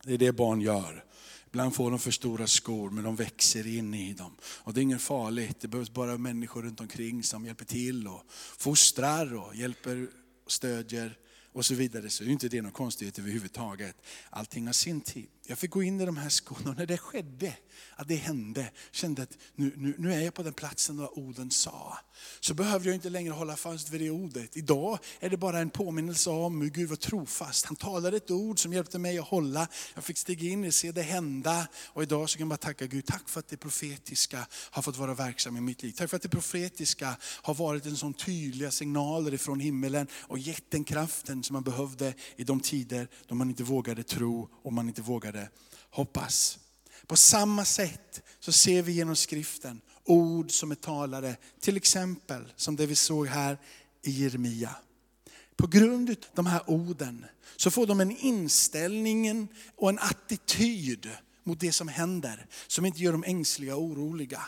Det 0.04 0.14
är 0.14 0.18
det 0.18 0.32
barn 0.32 0.62
gör. 0.62 1.06
Ibland 1.48 1.76
får 1.76 1.92
de 1.92 2.00
för 2.00 2.12
stora 2.12 2.48
skor 2.48 2.90
men 2.90 3.04
de 3.04 3.16
växer 3.16 3.68
in 3.68 3.94
i 3.94 4.14
dem. 4.14 4.36
Och 4.44 4.74
det 4.74 4.80
är 4.80 4.82
inget 4.82 5.02
farligt, 5.02 5.60
det 5.60 5.68
behövs 5.68 5.90
bara 5.90 6.18
människor 6.18 6.62
runt 6.62 6.80
omkring 6.80 7.24
som 7.24 7.46
hjälper 7.46 7.66
till 7.66 8.08
och 8.08 8.24
fostrar 8.58 9.34
och 9.36 9.56
hjälper 9.56 10.08
och 10.46 10.52
stödjer 10.52 11.18
och 11.56 11.66
så 11.66 11.76
vidare. 11.76 12.10
Så 12.10 12.24
är 12.24 12.28
inte 12.28 12.50
det 12.50 12.62
någon 12.62 12.72
konstighet 12.72 13.20
överhuvudtaget. 13.20 13.96
Allting 14.30 14.66
har 14.66 14.74
sin 14.74 15.02
tid. 15.02 15.30
Jag 15.48 15.58
fick 15.58 15.72
gå 15.72 15.84
in 15.84 16.02
i 16.02 16.06
de 16.06 16.18
här 16.18 16.30
skorna 16.30 16.70
och 16.70 16.78
när 16.78 16.86
det 16.86 16.98
skedde, 16.98 17.54
att 17.96 18.08
det 18.08 18.16
hände, 18.16 18.72
kände 18.92 19.22
att 19.22 19.38
nu, 19.56 19.74
nu, 19.76 19.96
nu 19.98 20.14
är 20.14 20.22
jag 20.22 20.34
på 20.34 20.44
den 20.44 20.54
platsen 20.54 20.98
där 20.98 21.20
orden 21.20 21.52
sa. 21.52 21.98
Så 22.40 22.54
behövde 22.54 22.90
jag 22.90 22.96
inte 22.96 23.10
längre 23.10 23.34
hålla 23.34 23.56
fast 23.56 23.90
vid 23.90 24.02
det 24.02 24.10
ordet. 24.10 24.58
Idag 24.58 25.00
är 25.20 25.30
det 25.30 25.38
bara 25.38 25.60
en 25.60 25.70
påminnelse 25.70 26.30
om 26.30 26.62
hur 26.62 26.70
Gud 26.70 26.90
var 26.90 26.96
trofast. 26.96 27.66
Han 27.66 27.76
talade 27.76 28.18
ett 28.18 28.32
ord 28.32 28.60
som 28.60 28.74
hjälpte 28.74 29.00
mig 29.00 29.20
att 29.20 29.28
hålla. 29.28 29.68
Jag 29.94 30.04
fick 30.04 30.18
stiga 30.18 30.50
in 30.50 30.66
och 30.66 30.74
se 30.74 30.92
det 30.92 31.02
hända. 31.02 31.68
Och 31.86 32.04
idag 32.04 32.30
så 32.30 32.38
kan 32.38 32.42
jag 32.42 32.50
bara 32.50 32.58
tacka 32.58 32.86
Gud. 32.86 33.06
Tack 33.06 33.30
för 33.30 33.40
att 33.40 33.48
det 33.48 33.58
profetiska 33.58 34.48
har 34.52 34.82
fått 34.82 34.98
vara 34.98 35.14
verksam 35.14 35.58
i 35.58 35.62
mitt 35.62 35.84
liv. 35.84 35.92
Tack 35.92 36.10
för 36.10 36.16
att 36.16 36.24
det 36.24 36.30
profetiska 36.30 37.18
har 37.22 37.54
varit 37.54 37.86
en 37.86 37.98
sån 37.98 38.14
tydliga 38.14 38.72
signaler 38.72 39.34
ifrån 39.34 39.60
himmelen 39.60 40.08
och 40.22 40.40
gett 40.40 40.72
den 40.72 40.84
kraften 40.84 41.44
som 41.44 41.54
man 41.54 41.64
behövde 41.64 42.14
i 42.36 42.44
de 42.44 42.60
tider 42.60 43.08
då 43.28 43.36
man 43.36 43.50
inte 43.50 43.64
vågade 43.64 44.04
tro 44.04 44.50
och 44.64 44.74
man 44.74 44.88
inte 44.88 45.02
vågade 45.02 45.35
hoppas. 45.90 46.60
På 47.08 47.16
samma 47.16 47.66
sätt 47.66 48.22
så 48.40 48.52
ser 48.52 48.82
vi 48.82 48.92
genom 48.92 49.16
skriften 49.16 49.82
ord 50.06 50.52
som 50.52 50.72
är 50.72 50.76
talade, 50.76 51.38
till 51.60 51.78
exempel 51.78 52.54
som 52.56 52.76
det 52.76 52.86
vi 52.86 52.96
såg 52.96 53.28
här 53.28 53.58
i 54.02 54.12
Jeremia. 54.12 54.76
På 55.56 55.68
grund 55.68 56.10
av 56.10 56.16
de 56.34 56.46
här 56.46 56.70
orden 56.70 57.26
så 57.56 57.72
får 57.72 57.88
de 57.88 58.00
en 58.00 58.18
inställning 58.18 59.48
och 59.76 59.90
en 59.90 60.00
attityd 60.00 61.10
mot 61.44 61.60
det 61.60 61.72
som 61.72 61.88
händer 61.88 62.48
som 62.68 62.86
inte 62.86 63.00
gör 63.00 63.12
dem 63.12 63.24
ängsliga 63.28 63.76
och 63.76 63.84
oroliga. 63.84 64.42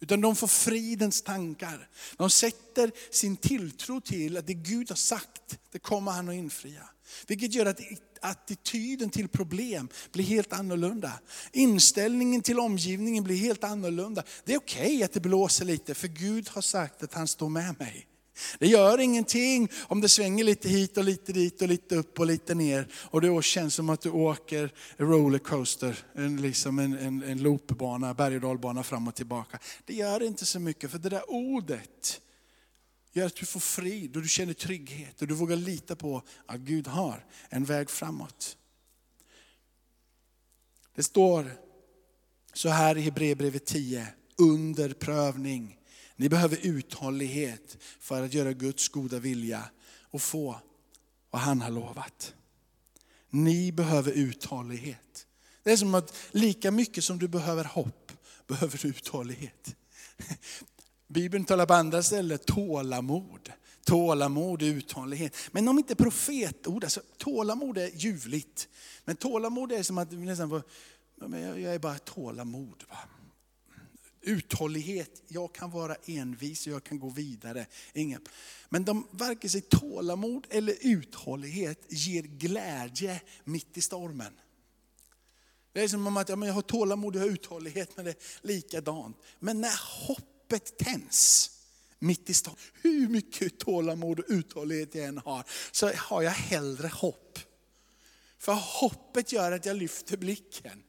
Utan 0.00 0.20
de 0.20 0.36
får 0.36 0.46
fridens 0.46 1.22
tankar. 1.22 1.88
De 2.16 2.30
sätter 2.30 2.92
sin 3.10 3.36
tilltro 3.36 4.00
till 4.00 4.36
att 4.36 4.46
det 4.46 4.54
Gud 4.54 4.88
har 4.88 4.96
sagt, 4.96 5.58
det 5.70 5.78
kommer 5.78 6.12
han 6.12 6.28
att 6.28 6.34
infria. 6.34 6.88
Vilket 7.26 7.54
gör 7.54 7.66
att 7.66 7.80
attityden 8.20 9.10
till 9.10 9.28
problem 9.28 9.88
blir 10.12 10.24
helt 10.24 10.52
annorlunda. 10.52 11.12
Inställningen 11.52 12.42
till 12.42 12.58
omgivningen 12.58 13.24
blir 13.24 13.36
helt 13.36 13.64
annorlunda. 13.64 14.22
Det 14.44 14.54
är 14.54 14.58
okej 14.58 14.86
okay 14.86 15.02
att 15.02 15.12
det 15.12 15.20
blåser 15.20 15.64
lite, 15.64 15.94
för 15.94 16.08
Gud 16.08 16.48
har 16.48 16.62
sagt 16.62 17.02
att 17.02 17.14
han 17.14 17.28
står 17.28 17.48
med 17.48 17.78
mig. 17.78 18.06
Det 18.58 18.66
gör 18.66 19.00
ingenting 19.00 19.68
om 19.82 20.00
det 20.00 20.08
svänger 20.08 20.44
lite 20.44 20.68
hit 20.68 20.98
och 20.98 21.04
lite 21.04 21.32
dit 21.32 21.62
och 21.62 21.68
lite 21.68 21.96
upp 21.96 22.20
och 22.20 22.26
lite 22.26 22.54
ner. 22.54 22.88
Och 22.94 23.20
det 23.20 23.44
känns 23.44 23.74
som 23.74 23.90
att 23.90 24.00
du 24.00 24.10
åker 24.10 24.72
rollercoaster, 24.96 25.98
en, 26.14 26.42
liksom 26.42 26.78
en, 26.78 26.98
en, 26.98 27.22
en 27.22 27.42
loopbana, 27.42 28.14
berg 28.14 28.34
och 28.34 28.40
dalbana 28.40 28.82
fram 28.82 29.08
och 29.08 29.14
tillbaka. 29.14 29.58
Det 29.84 29.94
gör 29.94 30.22
inte 30.22 30.46
så 30.46 30.60
mycket, 30.60 30.90
för 30.90 30.98
det 30.98 31.08
där 31.08 31.30
ordet 31.30 32.20
gör 33.14 33.26
att 33.26 33.36
du 33.36 33.46
får 33.46 33.60
frid 33.60 34.16
och 34.16 34.22
du 34.22 34.28
känner 34.28 34.52
trygghet 34.52 35.22
och 35.22 35.28
du 35.28 35.34
vågar 35.34 35.56
lita 35.56 35.96
på 35.96 36.22
att 36.46 36.60
Gud 36.60 36.86
har 36.86 37.26
en 37.48 37.64
väg 37.64 37.90
framåt. 37.90 38.56
Det 40.94 41.02
står 41.02 41.52
så 42.52 42.68
här 42.68 42.96
i 42.96 43.00
Hebreerbrevet 43.00 43.66
10, 43.66 44.06
under 44.38 44.92
prövning. 44.92 45.78
Ni 46.16 46.28
behöver 46.28 46.58
uthållighet 46.62 47.78
för 48.00 48.22
att 48.22 48.34
göra 48.34 48.52
Guds 48.52 48.88
goda 48.88 49.18
vilja 49.18 49.70
och 50.02 50.22
få 50.22 50.60
vad 51.30 51.42
han 51.42 51.60
har 51.60 51.70
lovat. 51.70 52.34
Ni 53.30 53.72
behöver 53.72 54.12
uthållighet. 54.12 55.26
Det 55.62 55.72
är 55.72 55.76
som 55.76 55.94
att 55.94 56.16
lika 56.30 56.70
mycket 56.70 57.04
som 57.04 57.18
du 57.18 57.28
behöver 57.28 57.64
hopp, 57.64 58.12
behöver 58.46 58.78
du 58.82 58.88
uthållighet. 58.88 59.76
Bibeln 61.08 61.44
talar 61.44 61.66
på 61.66 61.74
andra 61.74 62.02
ställen 62.02 62.38
tålamod. 62.38 63.52
Tålamod 63.84 64.62
är 64.62 64.66
uthållighet. 64.66 65.36
Men 65.52 65.68
om 65.68 65.78
inte 65.78 65.94
profetord, 65.94 66.84
alltså 66.84 67.00
tålamod 67.16 67.78
är 67.78 67.90
ljuvligt. 67.94 68.68
Men 69.04 69.16
tålamod 69.16 69.72
är 69.72 69.82
som 69.82 69.98
att 69.98 70.12
nästan 70.12 70.50
få, 70.50 70.62
jag 71.40 71.74
är 71.74 71.78
bara 71.78 71.98
tålamod. 71.98 72.84
Va? 72.88 72.98
Uthållighet, 74.20 75.22
jag 75.28 75.54
kan 75.54 75.70
vara 75.70 75.96
envis 76.04 76.66
och 76.66 76.72
jag 76.72 76.84
kan 76.84 76.98
gå 76.98 77.08
vidare. 77.08 77.66
Inga. 77.92 78.20
Men 78.68 78.84
de, 78.84 79.08
varken 79.10 79.50
sig 79.50 79.60
tålamod 79.60 80.46
eller 80.50 80.74
uthållighet 80.80 81.86
ger 81.88 82.22
glädje 82.22 83.20
mitt 83.44 83.76
i 83.76 83.80
stormen. 83.80 84.32
Det 85.72 85.82
är 85.82 85.88
som 85.88 86.06
om 86.06 86.16
att 86.16 86.28
ja, 86.28 86.36
men 86.36 86.48
jag 86.48 86.54
har 86.54 86.62
tålamod 86.62 87.16
och 87.16 87.22
jag 87.22 87.26
har 87.26 87.32
uthållighet, 87.32 87.96
men 87.96 88.04
det 88.04 88.10
är 88.10 88.46
likadant. 88.46 89.16
Men 89.38 89.60
när 89.60 90.06
hopp 90.06 90.33
tänds, 90.58 91.50
mitt 91.98 92.30
i 92.30 92.34
stan. 92.34 92.56
hur 92.82 93.08
mycket 93.08 93.58
tålamod 93.58 94.18
och 94.18 94.24
uthållighet 94.28 94.94
jag 94.94 95.04
än 95.04 95.18
har, 95.18 95.44
så 95.72 95.90
har 95.96 96.22
jag 96.22 96.30
hellre 96.30 96.88
hopp. 96.88 97.38
För 98.38 98.52
hoppet 98.52 99.32
gör 99.32 99.52
att 99.52 99.66
jag 99.66 99.76
lyfter 99.76 100.16
blicken. 100.16 100.82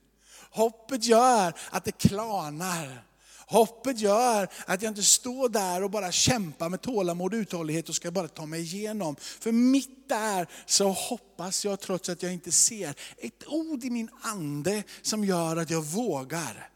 Hoppet 0.50 1.04
gör 1.04 1.54
att 1.70 1.86
det 1.86 1.92
klarnar. 1.92 3.06
Hoppet 3.48 4.00
gör 4.00 4.50
att 4.66 4.82
jag 4.82 4.92
inte 4.92 5.04
står 5.04 5.50
där 5.50 5.84
och 5.84 5.90
bara 5.90 6.12
kämpar 6.12 6.70
med 6.70 6.82
tålamod 6.82 7.34
och 7.34 7.38
uthållighet 7.38 7.90
och 7.90 7.96
ska 7.96 8.12
bara 8.12 8.28
ta 8.28 8.46
mig 8.46 8.62
igenom. 8.62 9.16
För 9.16 9.52
mitt 9.52 10.10
där 10.10 10.48
så 10.66 10.90
hoppas 10.90 11.66
jag 11.66 11.80
trots 11.80 12.10
att 12.10 12.24
jag 12.24 12.34
inte 12.34 12.52
ser. 12.52 12.96
Ett 13.18 13.48
ord 13.48 13.84
i 13.84 13.90
min 13.90 14.10
ande 14.22 14.84
som 15.02 15.26
gör 15.26 15.58
att 15.58 15.70
jag 15.70 15.82
vågar. 15.82 16.70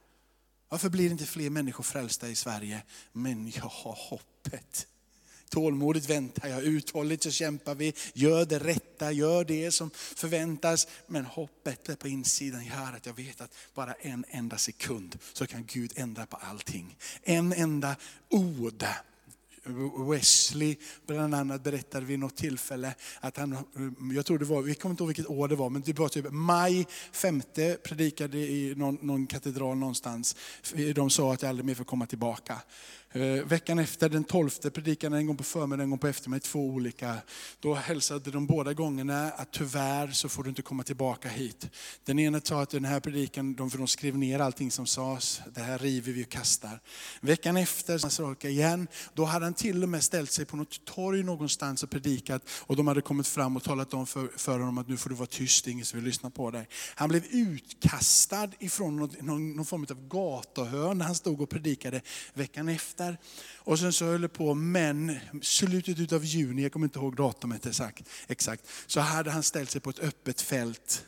Varför 0.69 0.89
blir 0.89 1.11
inte 1.11 1.25
fler 1.25 1.49
människor 1.49 1.83
frälsta 1.83 2.27
i 2.27 2.35
Sverige? 2.35 2.81
Men 3.11 3.51
jag 3.55 3.63
har 3.63 3.97
hoppet. 4.09 4.87
Tålmodigt 5.49 6.09
väntar 6.09 6.47
jag, 6.47 6.63
uthålligt 6.63 7.23
så 7.23 7.31
kämpar 7.31 7.75
vi, 7.75 7.93
gör 8.13 8.45
det 8.45 8.59
rätta, 8.59 9.11
gör 9.11 9.43
det 9.43 9.71
som 9.71 9.89
förväntas. 9.93 10.87
Men 11.07 11.25
hoppet 11.25 11.99
på 11.99 12.07
insidan 12.07 12.65
gör 12.65 12.93
att 12.97 13.05
jag 13.05 13.13
vet 13.13 13.41
att 13.41 13.55
bara 13.73 13.93
en 13.93 14.25
enda 14.29 14.57
sekund 14.57 15.19
så 15.33 15.47
kan 15.47 15.65
Gud 15.65 15.93
ändra 15.95 16.25
på 16.25 16.37
allting. 16.37 16.97
En 17.23 17.53
enda 17.53 17.95
ord 18.29 18.85
Wesley 20.09 20.75
bland 21.07 21.35
annat 21.35 21.63
berättade 21.63 22.05
vid 22.05 22.19
något 22.19 22.35
tillfälle 22.35 22.95
att 23.19 23.37
han, 23.37 23.53
eh, 23.53 23.59
jag 24.15 24.25
tror 24.25 24.39
det 24.39 24.45
var, 24.45 24.61
vi 24.61 24.75
kommer 24.75 24.93
inte 24.93 25.03
ihåg 25.03 25.07
vilket 25.07 25.27
år 25.27 25.47
det 25.47 25.55
var, 25.55 25.69
men 25.69 25.81
det 25.81 25.99
var 25.99 26.09
typ 26.09 26.25
maj 26.31 26.87
femte 27.11 27.77
predikade 27.83 28.37
i 28.37 28.73
någon, 28.75 28.97
någon 29.01 29.27
katedral 29.27 29.77
någonstans. 29.77 30.35
De 30.95 31.09
sa 31.09 31.33
att 31.33 31.41
jag 31.41 31.49
aldrig 31.49 31.65
mer 31.65 31.75
får 31.75 31.83
komma 31.83 32.05
tillbaka. 32.05 32.61
Eh, 33.11 33.43
veckan 33.45 33.79
efter, 33.79 34.09
den 34.09 34.23
12, 34.23 34.49
predikade 34.49 35.17
en 35.17 35.27
gång 35.27 35.37
på 35.37 35.43
förmiddagen, 35.43 35.79
en 35.79 35.89
gång 35.89 35.99
på 35.99 36.07
eftermiddagen, 36.07 36.49
två 36.51 36.59
olika. 36.59 37.15
Då 37.59 37.73
hälsade 37.73 38.31
de 38.31 38.45
båda 38.45 38.73
gångerna 38.73 39.29
att 39.29 39.51
tyvärr 39.51 40.11
så 40.11 40.29
får 40.29 40.43
du 40.43 40.49
inte 40.49 40.61
komma 40.61 40.83
tillbaka 40.83 41.29
hit. 41.29 41.69
Den 42.03 42.19
ena 42.19 42.41
sa 42.41 42.61
att 42.61 42.69
den 42.69 42.85
här 42.85 42.99
predikan, 42.99 43.55
de, 43.55 43.69
för 43.69 43.77
de 43.77 43.87
skrev 43.87 44.17
ner 44.17 44.39
allting 44.39 44.71
som 44.71 44.85
sades, 44.85 45.41
det 45.55 45.61
här 45.61 45.77
river 45.79 46.11
vi 46.11 46.23
och 46.23 46.29
kastar. 46.29 46.79
Veckan 47.21 47.57
efter, 47.57 47.97
så 47.97 48.35
igen, 48.41 48.87
då 49.13 49.25
hade 49.25 49.45
han 49.45 49.53
till 49.53 49.83
och 49.83 49.89
med 49.89 50.03
ställt 50.03 50.31
sig 50.31 50.45
på 50.45 50.57
något 50.57 50.85
torg 50.85 51.23
någonstans 51.23 51.83
och 51.83 51.89
predikat. 51.89 52.41
Och 52.49 52.75
de 52.75 52.87
hade 52.87 53.01
kommit 53.01 53.27
fram 53.27 53.55
och 53.55 53.63
talat 53.63 53.93
om 53.93 54.07
för, 54.07 54.29
för 54.37 54.59
honom 54.59 54.77
att 54.77 54.87
nu 54.87 54.97
får 54.97 55.09
du 55.09 55.15
vara 55.15 55.27
tyst, 55.27 55.67
ingen 55.67 55.85
som 55.85 55.99
vill 55.99 56.05
lyssna 56.05 56.29
på 56.29 56.51
dig. 56.51 56.67
Han 56.95 57.09
blev 57.09 57.25
utkastad 57.25 58.49
ifrån 58.59 58.95
någon, 58.95 59.09
någon, 59.19 59.55
någon 59.55 59.65
form 59.65 59.85
av 59.89 60.07
gatuhörn 60.07 60.97
när 60.97 61.05
han 61.05 61.15
stod 61.15 61.41
och 61.41 61.49
predikade 61.49 62.01
veckan 62.33 62.69
efter 62.69 62.98
semester. 62.99 63.17
Och 63.57 63.79
sen 63.79 63.93
så 63.93 64.05
höll 64.05 64.21
det 64.21 64.27
på, 64.27 64.53
men 64.53 65.19
slutet 65.41 66.11
av 66.11 66.25
juni, 66.25 66.63
jag 66.63 66.71
kommer 66.71 66.85
inte 66.85 66.99
ihåg 66.99 67.15
datumet 67.15 67.65
exakt, 67.65 68.09
exakt, 68.27 68.63
så 68.87 68.99
hade 68.99 69.31
han 69.31 69.43
ställt 69.43 69.69
sig 69.69 69.81
på 69.81 69.89
ett 69.89 69.99
öppet 69.99 70.41
fält. 70.41 71.05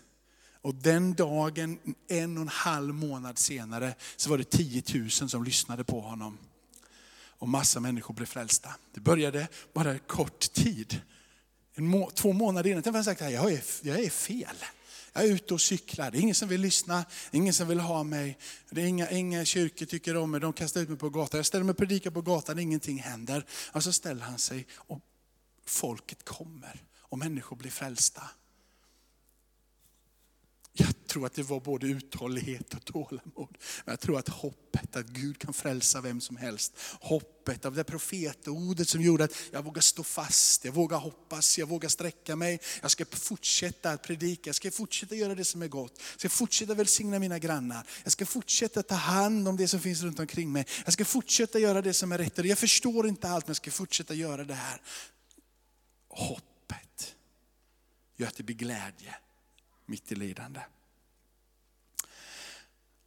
Och 0.63 0.75
den 0.75 1.13
dagen, 1.13 1.79
en 2.07 2.37
och 2.37 2.41
en 2.41 2.47
halv 2.47 2.93
månad 2.93 3.37
senare, 3.37 3.95
så 4.15 4.29
var 4.29 4.37
det 4.37 4.49
10 4.49 4.83
000 4.93 5.09
som 5.09 5.43
lyssnade 5.43 5.83
på 5.83 6.01
honom. 6.01 6.37
Och 7.39 7.47
massa 7.47 7.79
människor 7.79 8.13
blev 8.13 8.25
frälsta. 8.25 8.69
Det 8.93 8.99
började 8.99 9.47
bara 9.73 9.99
kort 9.99 10.53
tid. 10.53 11.01
En 11.75 11.87
må, 11.87 12.09
två 12.09 12.33
månader 12.33 12.69
innan, 12.69 12.83
jag 12.85 13.05
sagt 13.05 13.21
att 13.21 13.31
jag 13.31 13.51
är, 13.51 13.63
jag 13.81 13.99
är 13.99 14.09
fel. 14.09 14.55
Jag 15.13 15.23
är 15.23 15.27
ute 15.27 15.53
och 15.53 15.61
cyklar, 15.61 16.11
det 16.11 16.17
är 16.17 16.21
ingen 16.21 16.35
som 16.35 16.49
vill 16.49 16.61
lyssna, 16.61 17.05
ingen 17.31 17.53
som 17.53 17.67
vill 17.67 17.79
ha 17.79 18.03
mig. 18.03 18.37
Det 18.69 18.81
är 18.81 18.85
inga, 18.85 19.09
inga 19.09 19.45
kyrkor 19.45 19.85
tycker 19.85 20.17
om 20.17 20.31
mig, 20.31 20.39
de 20.39 20.53
kastar 20.53 20.81
ut 20.81 20.89
mig 20.89 20.97
på 20.97 21.09
gatan. 21.09 21.37
Jag 21.37 21.45
ställer 21.45 21.63
mig 21.63 21.71
och 21.71 21.77
predikar 21.77 22.11
på 22.11 22.21
gatan, 22.21 22.59
ingenting 22.59 22.99
händer. 22.99 23.45
Och 23.71 23.83
så 23.83 23.93
ställer 23.93 24.21
han 24.21 24.39
sig 24.39 24.67
och 24.75 24.99
folket 25.65 26.25
kommer 26.25 26.83
och 26.97 27.17
människor 27.17 27.55
blir 27.55 27.71
frälsta. 27.71 28.21
Jag 30.73 31.07
tror 31.07 31.25
att 31.25 31.33
det 31.33 31.43
var 31.43 31.59
både 31.59 31.87
uthållighet 31.87 32.73
och 32.73 32.85
tålamod. 32.85 33.57
Men 33.85 33.91
jag 33.91 33.99
tror 33.99 34.19
att 34.19 34.29
hoppet 34.29 34.95
att 34.95 35.05
Gud 35.05 35.39
kan 35.39 35.53
frälsa 35.53 36.01
vem 36.01 36.21
som 36.21 36.35
helst. 36.37 36.73
Hoppet 37.01 37.65
av 37.65 37.75
det 37.75 37.83
profetordet 37.83 38.89
som 38.89 39.01
gjorde 39.01 39.23
att 39.23 39.33
jag 39.51 39.63
vågar 39.63 39.81
stå 39.81 40.03
fast, 40.03 40.65
jag 40.65 40.71
vågar 40.71 40.97
hoppas, 40.97 41.57
jag 41.57 41.67
vågar 41.67 41.89
sträcka 41.89 42.35
mig. 42.35 42.59
Jag 42.81 42.91
ska 42.91 43.05
fortsätta 43.05 43.91
att 43.91 44.03
predika, 44.03 44.47
jag 44.47 44.55
ska 44.55 44.71
fortsätta 44.71 45.15
göra 45.15 45.35
det 45.35 45.45
som 45.45 45.61
är 45.61 45.67
gott. 45.67 45.93
Jag 46.11 46.19
ska 46.19 46.29
fortsätta 46.29 46.73
välsigna 46.73 47.19
mina 47.19 47.39
grannar. 47.39 47.87
Jag 48.03 48.11
ska 48.11 48.25
fortsätta 48.25 48.83
ta 48.83 48.95
hand 48.95 49.47
om 49.47 49.57
det 49.57 49.67
som 49.67 49.79
finns 49.79 50.01
runt 50.01 50.19
omkring 50.19 50.51
mig. 50.51 50.65
Jag 50.85 50.93
ska 50.93 51.05
fortsätta 51.05 51.59
göra 51.59 51.81
det 51.81 51.93
som 51.93 52.11
är 52.11 52.17
rätt. 52.17 52.45
Jag 52.45 52.57
förstår 52.57 53.07
inte 53.07 53.29
allt 53.29 53.47
men 53.47 53.49
jag 53.49 53.57
ska 53.57 53.71
fortsätta 53.71 54.13
göra 54.13 54.43
det 54.43 54.53
här. 54.53 54.81
Hoppet 56.07 57.15
gör 58.17 58.27
att 58.27 58.35
det 58.35 58.43
blir 58.43 58.55
glädje 58.55 59.15
mitt 59.91 60.11
i 60.11 60.15
lidande. 60.15 60.59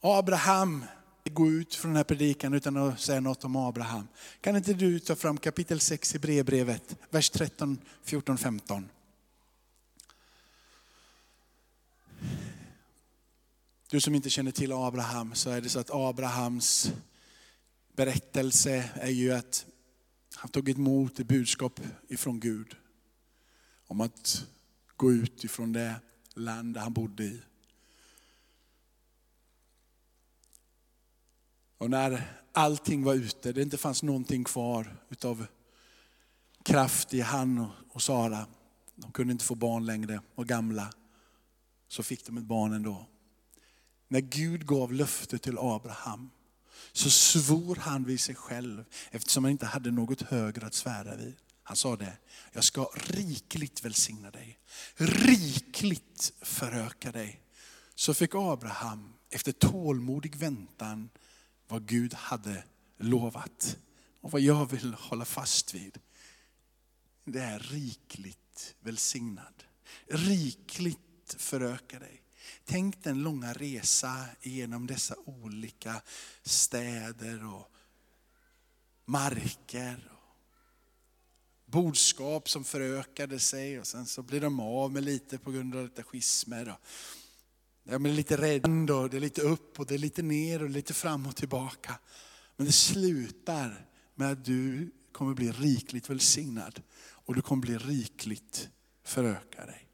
Abraham, 0.01 0.85
gå 1.25 1.51
ut 1.51 1.75
från 1.75 1.91
den 1.91 1.97
här 1.97 2.05
predikan 2.05 2.55
utan 2.55 2.77
att 2.77 3.01
säga 3.01 3.21
något 3.21 3.45
om 3.45 3.57
Abraham. 3.57 4.09
Kan 4.41 4.57
inte 4.57 4.75
du 4.75 4.99
ta 4.99 5.17
fram 5.17 5.39
kapitel 5.39 5.81
6 5.81 6.15
i 6.15 6.19
brevbrevet, 6.19 6.97
vers 7.11 7.31
13, 7.31 7.79
14, 8.03 8.39
15. 8.39 8.89
Du 13.91 14.01
som 14.01 14.15
inte 14.15 14.31
känner 14.31 14.51
till 14.51 14.73
Abraham, 14.73 15.35
så 15.35 15.51
är 15.51 15.61
det 15.61 15.69
så 15.69 15.81
att 15.81 15.91
Abrahams 15.91 16.93
berättelse 17.97 18.91
är 18.95 19.11
ju 19.11 19.33
att 19.33 19.67
han 20.35 20.51
tog 20.51 20.69
emot 20.69 21.21
ett 21.21 21.27
budskap 21.27 21.81
ifrån 22.09 22.41
Gud. 22.41 22.77
Om 23.87 24.01
att 24.01 24.47
gå 24.97 25.13
ut 25.13 25.45
ifrån 25.45 25.73
det 25.73 25.95
land 26.35 26.75
där 26.75 26.81
han 26.81 26.93
bodde 26.93 27.25
i. 27.25 27.43
Och 31.79 31.91
när 31.91 32.41
allting 32.53 33.05
var 33.05 33.15
ute, 33.15 33.53
det 33.53 33.63
inte 33.63 33.77
fanns 33.77 34.03
någonting 34.03 34.45
kvar 34.45 34.97
utav 35.09 35.47
kraft 36.63 37.15
i 37.15 37.21
han 37.21 37.67
och 37.91 38.03
Sara. 38.03 38.47
De 38.95 39.13
kunde 39.13 39.33
inte 39.33 39.45
få 39.45 39.55
barn 39.55 39.87
längre, 39.87 40.21
och 40.35 40.47
gamla. 40.47 40.93
Så 41.89 42.03
fick 42.03 42.27
de 42.27 42.39
ett 42.39 42.45
barn 42.45 42.73
ändå. 42.73 43.07
När 44.09 44.21
Gud 44.21 44.67
gav 44.67 44.93
löftet 44.93 45.43
till 45.43 45.59
Abraham 45.59 46.31
så 46.93 47.11
svor 47.11 47.77
han 47.77 48.05
vid 48.05 48.21
sig 48.21 48.35
själv 48.35 48.85
eftersom 49.11 49.45
han 49.45 49.51
inte 49.51 49.67
hade 49.67 49.91
något 49.91 50.23
högre 50.23 50.67
att 50.67 50.75
svära 50.75 51.17
vid. 51.17 51.37
Han 51.67 51.77
sa 51.77 51.97
det, 51.97 52.17
jag 52.53 52.65
ska 52.65 52.85
rikligt 52.95 53.85
välsigna 53.85 54.31
dig. 54.31 54.59
Rikligt 54.97 56.33
föröka 56.43 57.13
dig. 57.13 57.41
Så 57.95 58.15
fick 58.15 58.35
Abraham 58.35 59.15
efter 59.31 59.53
tålmodig 59.53 60.37
väntan 60.37 61.11
vad 61.69 61.87
Gud 61.87 62.15
hade 62.15 62.65
lovat. 62.99 63.79
Och 64.21 64.31
vad 64.31 64.41
jag 64.41 64.71
vill 64.71 64.95
hålla 64.95 65.25
fast 65.25 65.75
vid, 65.75 65.99
det 67.25 67.41
är 67.41 67.59
rikligt 67.59 68.75
välsignad. 68.81 69.65
Rikligt 70.09 71.37
föröka 71.39 71.99
dig. 71.99 72.23
Tänk 72.65 73.05
den 73.05 73.23
långa 73.23 73.53
resa 73.53 74.27
genom 74.43 74.87
dessa 74.87 75.15
olika 75.25 76.03
städer 76.43 77.55
och 77.55 77.71
marker 79.05 80.11
boskap 81.75 82.49
som 82.49 82.65
förökade 82.65 83.39
sig 83.39 83.81
och 83.81 83.87
sen 83.87 84.07
så 84.07 84.23
blir 84.23 84.41
de 84.41 84.61
av 84.61 84.93
med 84.93 85.05
lite 85.05 85.39
på 85.39 85.51
grund 85.51 85.77
av 85.77 85.83
detta 85.83 86.03
schismer. 86.03 86.77
De 87.85 88.07
är 88.07 88.11
lite 88.11 88.37
rädda 88.37 88.95
och 88.95 89.11
det 89.11 89.17
är 89.17 89.21
lite 89.21 89.43
upp 89.43 89.81
och 89.81 89.87
det 89.87 89.95
är 89.95 89.99
lite 89.99 90.23
ner 90.23 90.63
och 90.63 90.71
lite 90.71 90.95
fram 90.95 91.27
och 91.27 91.37
tillbaka. 91.37 91.99
Men 92.57 92.67
det 92.67 92.73
slutar 92.73 93.87
med 94.15 94.33
att 94.33 94.45
du 94.45 94.91
kommer 95.13 95.35
bli 95.35 95.53
rikligt 95.53 96.11
välsignad 96.11 96.83
och 96.99 97.35
du 97.35 97.43
kommer 97.43 97.63
bli 97.63 97.79
rikligt 97.79 98.69
föröka 99.05 99.67
dig. 99.67 99.89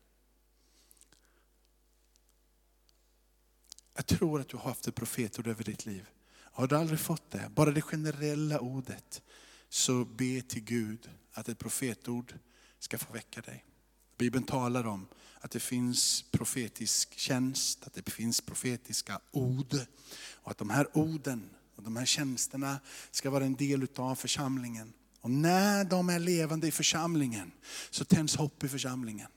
Jag 3.94 4.06
tror 4.06 4.40
att 4.40 4.48
du 4.48 4.56
har 4.56 4.64
haft 4.64 4.86
ett 4.86 4.94
profetord 4.94 5.46
över 5.46 5.64
ditt 5.64 5.86
liv. 5.86 6.06
Har 6.52 6.66
du 6.66 6.76
aldrig 6.76 7.00
fått 7.00 7.30
det, 7.30 7.50
bara 7.54 7.70
det 7.70 7.82
generella 7.82 8.60
ordet, 8.60 9.22
så 9.68 10.04
be 10.04 10.42
till 10.42 10.64
Gud 10.64 11.10
att 11.32 11.48
ett 11.48 11.58
profetord 11.58 12.34
ska 12.78 12.98
få 12.98 13.12
väcka 13.12 13.40
dig. 13.40 13.64
Bibeln 14.18 14.44
talar 14.44 14.86
om 14.86 15.06
att 15.40 15.50
det 15.50 15.60
finns 15.60 16.24
profetisk 16.30 17.18
tjänst, 17.18 17.86
att 17.86 17.94
det 17.94 18.10
finns 18.10 18.40
profetiska 18.40 19.20
ord. 19.30 19.76
Och 20.34 20.50
att 20.50 20.58
de 20.58 20.70
här 20.70 20.96
orden 20.98 21.50
och 21.76 21.82
de 21.82 21.96
här 21.96 22.04
tjänsterna 22.04 22.80
ska 23.10 23.30
vara 23.30 23.44
en 23.44 23.54
del 23.54 23.86
av 23.96 24.14
församlingen. 24.14 24.92
Och 25.20 25.30
när 25.30 25.84
de 25.84 26.08
är 26.08 26.18
levande 26.18 26.66
i 26.66 26.70
församlingen 26.70 27.52
så 27.90 28.04
tänds 28.04 28.36
hopp 28.36 28.64
i 28.64 28.68
församlingen. 28.68 29.28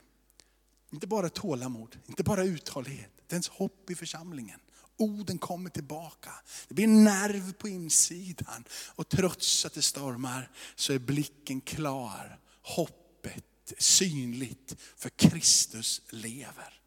Inte 0.91 1.07
bara 1.07 1.29
tålamod, 1.29 1.99
inte 2.05 2.23
bara 2.23 2.43
uthållighet, 2.43 3.11
det 3.15 3.27
tänds 3.27 3.49
hopp 3.49 3.89
i 3.89 3.95
församlingen. 3.95 4.59
Orden 4.97 5.37
kommer 5.37 5.69
tillbaka. 5.69 6.31
Det 6.67 6.73
blir 6.73 6.87
nerv 6.87 7.53
på 7.53 7.67
insidan. 7.67 8.63
Och 8.95 9.09
trots 9.09 9.65
att 9.65 9.73
det 9.73 9.81
stormar 9.81 10.51
så 10.75 10.93
är 10.93 10.99
blicken 10.99 11.61
klar. 11.61 12.39
Hoppet 12.61 13.73
synligt, 13.77 14.75
för 14.95 15.09
Kristus 15.09 16.01
lever. 16.09 16.79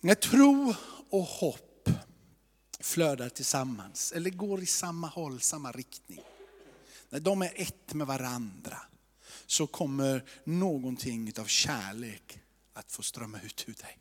När 0.00 0.14
tro 0.14 0.74
och 1.10 1.24
hopp 1.24 1.88
flödar 2.80 3.28
tillsammans, 3.28 4.12
eller 4.12 4.30
går 4.30 4.62
i 4.62 4.66
samma 4.66 5.06
håll, 5.06 5.40
samma 5.40 5.72
riktning. 5.72 6.20
När 7.08 7.20
de 7.20 7.42
är 7.42 7.52
ett 7.54 7.94
med 7.94 8.06
varandra, 8.06 8.78
så 9.46 9.66
kommer 9.66 10.24
någonting 10.44 11.32
av 11.38 11.44
kärlek 11.44 12.40
att 12.72 12.92
få 12.92 13.02
strömma 13.02 13.40
ut 13.40 13.64
ur 13.68 13.74
dig. 13.74 13.98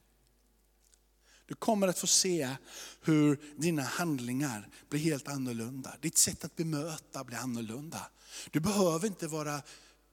Du 1.48 1.56
kommer 1.56 1.88
att 1.88 2.00
få 2.00 2.08
se 2.08 2.56
hur 3.02 3.39
dina 3.58 3.84
handlingar 3.84 4.70
blir 4.89 5.00
helt 5.00 5.28
annorlunda. 5.28 5.96
Ditt 6.02 6.18
sätt 6.18 6.46
att 6.46 6.56
bemöta 6.56 7.24
blir 7.24 7.38
annorlunda. 7.38 8.08
Du 8.52 8.60
behöver 8.60 9.08
inte 9.08 9.28
vara 9.28 9.62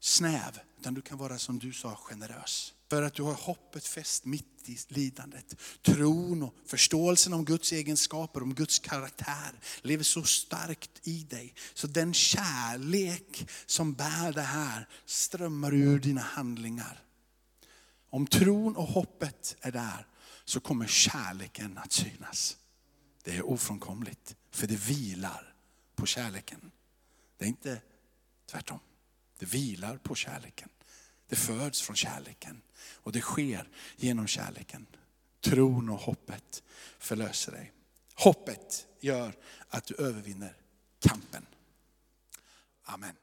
snäv, 0.01 0.61
utan 0.81 0.95
du 0.95 1.03
kan 1.03 1.19
vara 1.19 1.39
som 1.39 1.59
du 1.59 1.73
sa, 1.73 1.95
generös. 1.95 2.75
För 2.91 3.03
att 3.03 3.15
du 3.15 3.23
har 3.23 3.35
hoppet 3.35 3.87
fäst 3.87 4.25
mitt 4.25 4.69
i 4.69 4.79
lidandet. 4.89 5.57
Tron 5.83 6.43
och 6.43 6.55
förståelsen 6.67 7.33
om 7.33 7.45
Guds 7.45 7.73
egenskaper, 7.73 8.43
om 8.43 8.55
Guds 8.55 8.79
karaktär 8.79 9.61
lever 9.83 10.05
så 10.05 10.23
starkt 10.23 10.91
i 11.03 11.23
dig. 11.23 11.55
Så 11.75 11.87
den 11.87 12.15
kärlek 12.15 13.51
som 13.67 13.95
bär 13.95 14.33
det 14.33 14.43
här 14.43 14.89
strömmar 15.07 15.75
ur 15.75 15.99
dina 15.99 16.21
handlingar. 16.21 17.03
Om 18.11 18.27
tron 18.27 18.77
och 18.77 18.89
hoppet 18.89 19.57
är 19.61 19.73
där 19.73 20.07
så 20.45 20.61
kommer 20.61 20.87
kärleken 20.87 21.79
att 21.79 21.93
synas. 21.93 22.57
Det 23.23 23.37
är 23.37 23.47
ofrånkomligt, 23.47 24.37
för 24.51 24.67
det 24.67 24.77
vilar 24.77 25.55
på 25.95 26.07
kärleken. 26.07 26.71
Det 27.37 27.45
är 27.45 27.49
inte 27.49 27.81
tvärtom. 28.47 28.79
Det 29.39 29.47
vilar 29.47 29.97
på 29.97 30.15
kärleken. 30.15 30.69
Det 31.29 31.37
föds 31.37 31.83
från 31.83 31.97
kärleken 31.97 32.63
och 32.95 33.13
det 33.13 33.21
sker 33.21 33.69
genom 33.97 34.27
kärleken. 34.27 34.87
Tron 35.41 35.89
och 35.89 35.99
hoppet 35.99 36.63
förlöser 36.99 37.53
dig. 37.53 37.73
Hoppet 38.15 38.87
gör 39.01 39.37
att 39.69 39.85
du 39.85 39.95
övervinner 39.95 40.57
kampen. 41.01 41.47
Amen. 42.85 43.17